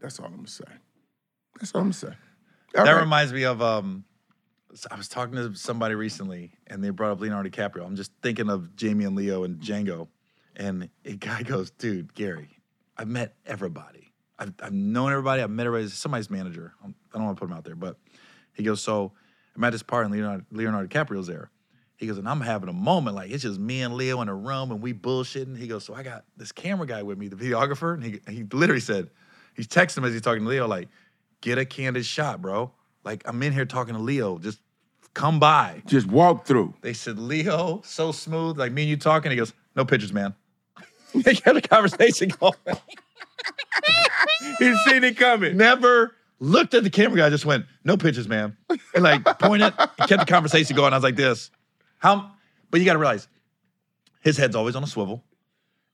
[0.02, 0.64] That's all I'm gonna say.
[1.60, 2.14] That's all I'm gonna say.
[2.78, 3.02] All that right.
[3.02, 4.06] reminds me of um
[4.92, 7.86] I was talking to somebody recently and they brought up Leonardo DiCaprio.
[7.86, 10.08] I'm just thinking of Jamie and Leo and Django.
[10.56, 12.50] And a guy goes, dude, Gary,
[12.98, 14.14] I've met everybody.
[14.38, 15.42] I've, I've known everybody.
[15.42, 15.90] I've met everybody.
[15.90, 16.74] Somebody's manager.
[16.82, 17.98] I'm- I don't want to put him out there, but
[18.54, 19.14] he goes, so
[19.56, 21.50] I'm at this party and Leonardo, Leonardo DiCaprio's there.
[22.00, 24.34] He goes, and I'm having a moment like it's just me and Leo in a
[24.34, 25.58] room and we bullshitting.
[25.58, 28.44] He goes, so I got this camera guy with me, the videographer, and he he
[28.44, 29.10] literally said,
[29.54, 30.88] he's texting him as he's talking to Leo, like,
[31.42, 32.72] get a candid shot, bro.
[33.04, 34.60] Like I'm in here talking to Leo, just
[35.14, 35.84] come by.
[35.86, 36.74] Just walk through.
[36.82, 39.32] They said, Leo, so smooth, like me and you talking.
[39.32, 40.36] He goes, no pictures, man.
[41.14, 42.54] they kept the conversation going.
[44.58, 45.58] he's seen it coming.
[45.58, 48.56] Never looked at the camera guy, just went, no pictures, man.
[48.94, 50.94] And like pointed, he kept the conversation going.
[50.94, 51.52] I was like this.
[52.00, 52.32] How
[52.72, 53.28] but you gotta realize
[54.22, 55.24] his head's always on a swivel.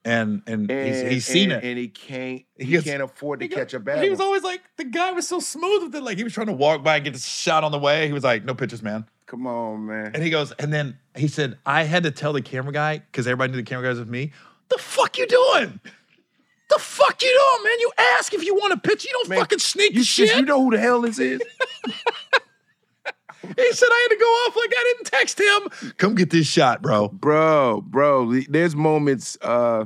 [0.03, 1.67] And and, he's, he's seen and- it.
[1.67, 2.43] and he can't.
[2.57, 5.11] He, He gets- can't afford to catch a bad He was always like, the guy
[5.11, 6.03] was so smooth with it.
[6.03, 8.05] Like he was trying to walk by and get the shot on the way.
[8.07, 9.05] He was like, no pitches, man.
[9.25, 10.11] Come on, man.
[10.13, 13.25] And he goes, and then he said, I had to tell the camera guy, because
[13.25, 14.31] everybody knew the camera guy was with me,
[14.69, 15.79] the fuck you doing?
[16.69, 17.79] The fuck you doing, man?
[17.79, 19.05] You ask if you want a pitch.
[19.05, 20.35] You don't Man, fucking sneak you, shit.
[20.35, 21.41] you know who the hell this is?
[23.47, 25.93] he said I had to go off like I didn't text him.
[25.97, 27.09] Come get this shot, bro.
[27.09, 28.39] bro, bro.
[28.49, 29.37] There's moments.
[29.41, 29.85] uh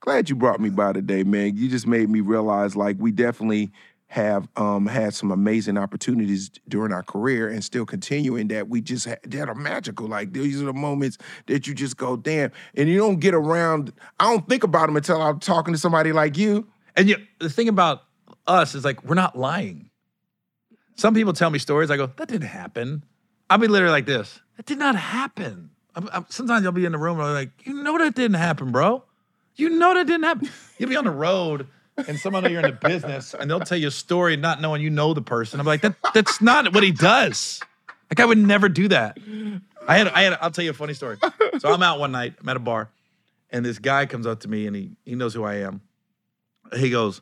[0.00, 1.58] Glad you brought me by today, man.
[1.58, 3.70] You just made me realize, like, we definitely
[4.06, 8.68] have um had some amazing opportunities during our career, and still continuing that.
[8.68, 10.08] We just ha- that are magical.
[10.08, 13.92] Like these are the moments that you just go, damn, and you don't get around.
[14.18, 16.66] I don't think about them until I'm talking to somebody like you.
[16.96, 18.02] And you, the thing about
[18.48, 19.89] us is like, we're not lying.
[20.96, 21.90] Some people tell me stories.
[21.90, 23.04] I go, that didn't happen.
[23.48, 24.40] I'll be literally like this.
[24.56, 25.70] That did not happen.
[25.94, 28.34] I'm, I'm- sometimes I'll be in the room and I'm like, you know that didn't
[28.36, 29.02] happen, bro.
[29.56, 30.48] You know that didn't happen.
[30.78, 31.66] You'll be on the road
[32.06, 34.88] and someone you're in the business and they'll tell you a story not knowing you
[34.90, 35.60] know the person.
[35.60, 37.60] I'm like, that that's not what he does.
[38.10, 39.18] Like I would never do that.
[39.86, 41.18] I had I had I'll tell you a funny story.
[41.58, 42.88] So I'm out one night, I'm at a bar,
[43.50, 45.82] and this guy comes up to me and he he knows who I am.
[46.74, 47.20] He goes,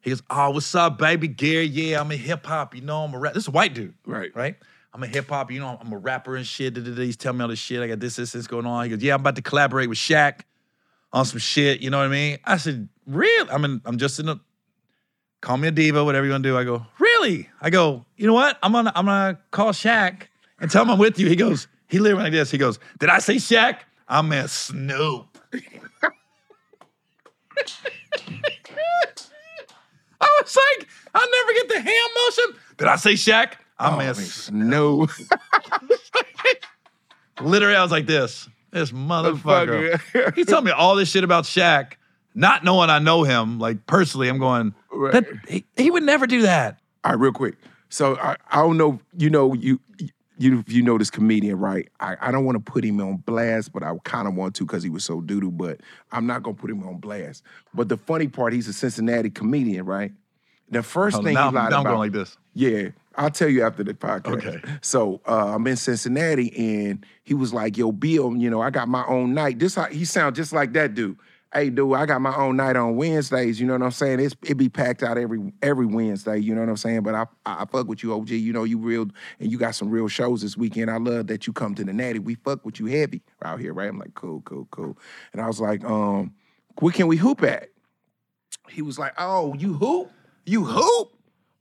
[0.00, 1.28] he goes, oh, what's up, baby?
[1.28, 3.34] Gary, yeah, I'm a hip hop, you know, I'm a rap.
[3.34, 4.30] This is a white dude, Right.
[4.34, 4.56] right?
[4.94, 6.76] I'm a hip hop, you know, I'm a rapper and shit.
[6.76, 7.80] He's telling me all this shit.
[7.82, 8.84] I got this, this, this going on.
[8.84, 10.40] He goes, yeah, I'm about to collaborate with Shaq
[11.12, 11.80] on some shit.
[11.80, 12.38] You know what I mean?
[12.44, 13.50] I said, really?
[13.50, 14.40] I mean, I'm just in a
[15.40, 16.56] call me a diva, whatever you want to do.
[16.56, 17.48] I go, really?
[17.60, 18.58] I go, you know what?
[18.62, 20.22] I'm gonna I'm gonna call Shaq
[20.58, 21.28] and tell him I'm with you.
[21.28, 22.50] He goes, he literally like this.
[22.50, 23.80] He goes, did I say Shaq?
[24.08, 25.38] I meant Snoop.
[30.20, 32.60] I was like, I'll never get the hand motion.
[32.76, 33.52] Did I say Shaq?
[33.78, 35.10] I oh, meant Snoop.
[35.10, 35.38] No,
[37.48, 38.48] Literally, I was like this.
[38.70, 40.34] This motherfucker.
[40.34, 41.92] He told me all this shit about Shaq,
[42.34, 44.28] not knowing I know him, like personally.
[44.28, 45.12] I'm going, Right.
[45.12, 46.80] that he, he would never do that.
[47.04, 47.54] All right, real quick.
[47.88, 49.00] So I, I don't know.
[49.16, 49.78] You know, you
[50.38, 51.88] you you know this comedian, right?
[52.00, 54.64] I, I don't want to put him on blast, but I kind of want to
[54.64, 55.56] because he was so doodoo.
[55.56, 55.80] But
[56.12, 57.42] I'm not gonna put him on blast.
[57.74, 60.12] But the funny part, he's a Cincinnati comedian, right?
[60.70, 62.36] The first Oh, thing now, he lied now I'm going like this.
[62.54, 64.46] yeah, I'll tell you after the podcast.
[64.46, 64.60] Okay.
[64.82, 68.86] So uh, I'm in Cincinnati, and he was like, "Yo, Bill, you know, I got
[68.88, 71.18] my own night." This how he sound just like that dude.
[71.52, 73.58] Hey, dude, I got my own night on Wednesdays.
[73.58, 74.20] You know what I'm saying?
[74.20, 76.38] It's, it be packed out every every Wednesday.
[76.38, 77.02] You know what I'm saying?
[77.02, 78.28] But I, I fuck with you, OG.
[78.30, 79.08] You know you real,
[79.40, 80.90] and you got some real shows this weekend.
[80.90, 82.18] I love that you come to the Natty.
[82.18, 83.88] We fuck with you heavy out here, right?
[83.88, 84.98] I'm like, cool, cool, cool.
[85.32, 86.34] And I was like, um,
[86.80, 87.70] where can we hoop at?
[88.68, 90.10] He was like, oh, you hoop?
[90.44, 91.12] You hoop?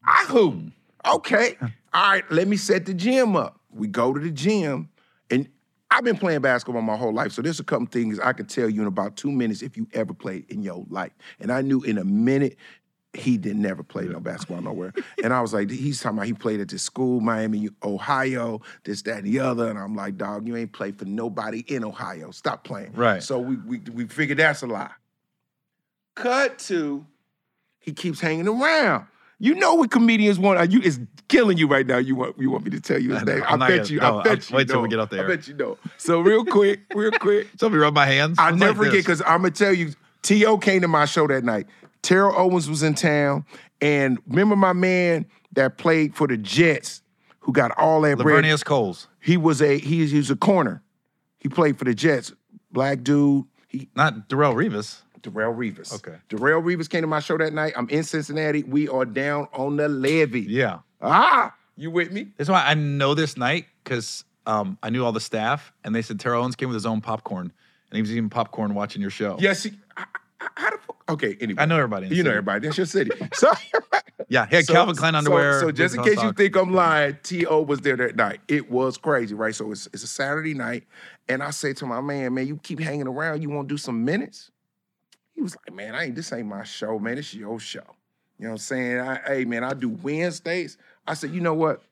[0.04, 0.74] I hoop.
[1.08, 1.58] Okay.
[1.94, 3.60] All right, let me set the gym up.
[3.72, 4.90] We go to the gym,
[5.90, 7.32] I've been playing basketball my whole life.
[7.32, 9.88] So there's a couple things I can tell you in about two minutes if you
[9.94, 11.14] ever played in your life.
[11.40, 12.58] And I knew in a minute
[13.14, 14.94] he didn't never play no basketball nowhere.
[15.24, 19.02] and I was like, he's talking about he played at this school, Miami, Ohio, this,
[19.04, 19.70] that, and the other.
[19.70, 22.32] And I'm like, dog, you ain't played for nobody in Ohio.
[22.32, 22.92] Stop playing.
[22.94, 23.24] Right.
[23.24, 24.92] So we we we figured that's a lie.
[26.16, 27.06] Cut to
[27.80, 29.08] he keeps hanging around.
[29.40, 30.72] You know what comedians want?
[30.72, 31.98] You it's killing you right now.
[31.98, 33.44] You want you want me to tell you his I name?
[33.48, 34.00] I bet gonna- you.
[34.00, 34.56] no, I bet I'll you.
[34.58, 35.78] wait till we get off the I bet you know.
[35.98, 37.48] So real quick, real quick.
[37.60, 38.38] Somebody rub my hands.
[38.40, 39.92] I never like forget because I'm gonna tell you,
[40.24, 40.58] T.O.
[40.58, 41.68] came to my show that night.
[42.02, 43.46] Terrell Owens was in town,
[43.82, 47.02] and remember my man that played for the Jets,
[47.40, 48.44] who got all that bread.
[48.44, 50.82] Laveranues Coles, He was a he, he was a corner.
[51.40, 52.32] He played for the Jets.
[52.72, 53.46] Black dude.
[53.68, 55.02] He not Darrelle Revis.
[55.22, 55.94] Darrell Reeves.
[55.94, 56.18] Okay.
[56.30, 57.74] Darrell Reeves came to my show that night.
[57.76, 58.64] I'm in Cincinnati.
[58.64, 60.42] We are down on the levee.
[60.48, 60.80] Yeah.
[61.02, 62.28] Ah, you with me?
[62.38, 66.02] That's why I know this night because um, I knew all the staff, and they
[66.02, 67.52] said Terrell Owens came with his own popcorn,
[67.92, 69.38] and he was eating popcorn watching your show.
[69.40, 69.64] Yes.
[69.64, 70.06] He, I-
[70.40, 71.04] I- how the fuck?
[71.10, 71.36] Okay.
[71.42, 72.06] Anyway, I know everybody.
[72.06, 72.66] in the You know everybody.
[72.68, 73.12] That's your city.
[73.34, 73.52] So
[74.30, 75.60] Yeah, he had So- Calvin Klein underwear.
[75.60, 77.62] So, just in case you think I'm lying, T.O.
[77.62, 78.42] was there that night.
[78.48, 79.54] It was crazy, right?
[79.56, 80.84] So it's, it's a Saturday night.
[81.30, 83.78] And I say to my man, man, you keep hanging around, you want to do
[83.78, 84.52] some minutes?
[85.38, 87.16] He was like, man, I ain't this ain't my show, man.
[87.16, 87.84] This your show.
[88.40, 89.00] You know what I'm saying?
[89.00, 90.80] I, hey, man, I do Wednesdays.
[91.06, 91.84] I said, you know what?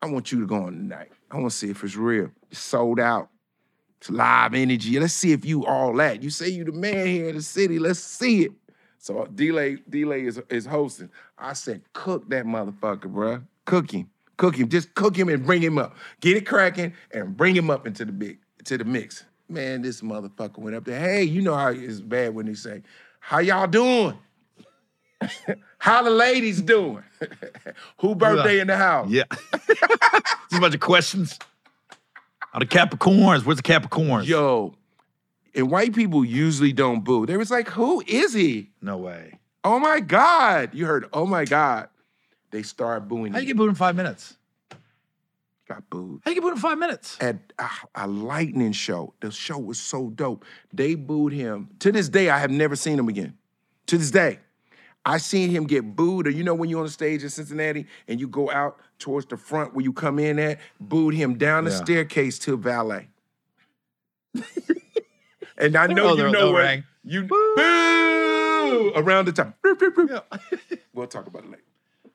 [0.00, 1.10] I want you to go on tonight.
[1.32, 2.30] I want to see if it's real.
[2.48, 3.28] It's sold out.
[4.00, 5.00] It's live energy.
[5.00, 6.22] Let's see if you all that.
[6.22, 7.80] You say you the man here in the city.
[7.80, 8.52] Let's see it.
[8.98, 11.10] So uh, Delay, Delay is, is hosting.
[11.36, 13.42] I said, cook that motherfucker, bruh.
[13.64, 14.08] Cook him.
[14.36, 14.68] Cook him.
[14.68, 15.96] Just cook him and bring him up.
[16.20, 19.24] Get it cracking and bring him up into the big, to the mix.
[19.52, 20.98] Man, this motherfucker went up there.
[20.98, 22.82] Hey, you know how it's bad when they say,
[23.20, 24.16] how y'all doing?
[25.78, 27.02] how the ladies doing?
[28.00, 29.10] Who birthday in the house?
[29.10, 29.24] Yeah.
[29.68, 31.38] Just a bunch of questions.
[32.54, 33.44] Are the Capricorns?
[33.44, 34.26] Where's the Capricorns?
[34.26, 34.74] Yo,
[35.54, 37.26] and white people usually don't boo.
[37.26, 38.70] They was like, who is he?
[38.80, 39.38] No way.
[39.64, 40.70] Oh my God.
[40.74, 41.88] You heard, oh my God.
[42.50, 43.54] They start booing How you you.
[43.54, 44.36] get booed in five minutes?
[45.72, 46.20] Got booed.
[46.24, 47.16] How you get booed in five minutes?
[47.20, 49.14] At a, a lightning show.
[49.20, 50.44] The show was so dope.
[50.70, 51.70] They booed him.
[51.78, 53.38] To this day, I have never seen him again.
[53.86, 54.40] To this day.
[55.06, 57.86] I seen him get booed, or you know when you're on the stage in Cincinnati
[58.06, 61.64] and you go out towards the front where you come in at, booed him down
[61.64, 61.76] the Yeah.
[61.84, 63.08] staircase to valet.
[65.56, 66.84] and I know Oh, you know they'll what rang.
[67.02, 69.54] you boo around the time.
[70.92, 71.62] we'll talk about it later.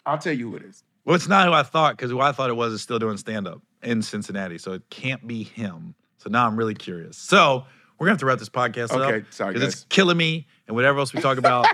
[0.05, 0.83] I'll tell you who it is.
[1.07, 3.17] Well, it's not who I thought because who I thought it was is still doing
[3.17, 4.57] stand up in Cincinnati.
[4.57, 5.95] So it can't be him.
[6.17, 7.15] So now I'm really curious.
[7.17, 7.65] So
[7.97, 9.33] we're going to have to wrap this podcast Okay, up.
[9.33, 10.47] sorry, 'cause It's killing me.
[10.67, 11.65] And whatever else we talk about,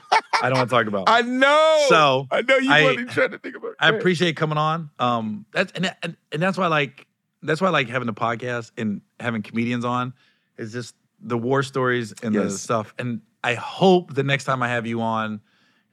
[0.41, 1.09] I don't want to talk about.
[1.09, 1.85] I know.
[1.89, 3.77] So, I know you I- wasn't trying to think about it.
[3.79, 4.91] I appreciate coming on.
[4.99, 7.07] Um, that's and, and and that's why I like
[7.41, 10.13] that's why I like having the podcast and having comedians on.
[10.59, 12.93] Is just the war stories and the stuff.
[12.99, 15.41] And I hope the next time I have you on,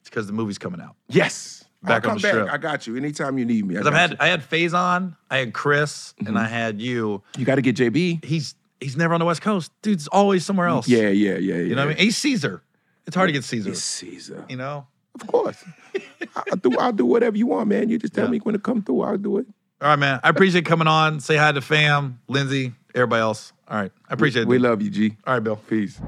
[0.00, 0.96] it's because the movie's coming out.
[1.08, 1.64] Yes.
[1.82, 2.32] Back I'll on come the back.
[2.32, 2.52] strip.
[2.52, 2.96] I got you.
[2.96, 3.76] Anytime you need me.
[3.76, 6.36] I Because I've got had I had Faizon, I had Chris, and mm-hmm.
[6.36, 6.90] I had you.
[6.90, 7.22] you.
[7.38, 8.24] You got to get JB.
[8.24, 9.72] He's he's never on the West Coast.
[9.82, 10.88] Dude's always somewhere mm, else.
[10.88, 11.54] Yeah, yeah, yeah, yeah.
[11.56, 12.04] You know what I mean?
[12.04, 12.62] He's Caesar.
[13.06, 13.70] It's hard to get Caesar.
[13.70, 14.44] It's Caesar.
[14.48, 14.86] You know?
[15.20, 15.64] Of course.
[16.36, 17.88] I'll do, I'll do whatever you want, man.
[17.88, 18.30] You just tell Yeah.
[18.30, 19.00] me when to come through.
[19.02, 19.46] I'll do it.
[19.80, 20.20] All right, man.
[20.22, 21.20] I appreciate coming on.
[21.20, 23.52] Say hi to fam, Lindsay, everybody else.
[23.66, 23.90] All right.
[24.08, 24.48] I appreciate it.
[24.48, 24.62] We dude.
[24.62, 25.16] love you, G.
[25.26, 25.56] All right, Bill.
[25.56, 26.00] Peace.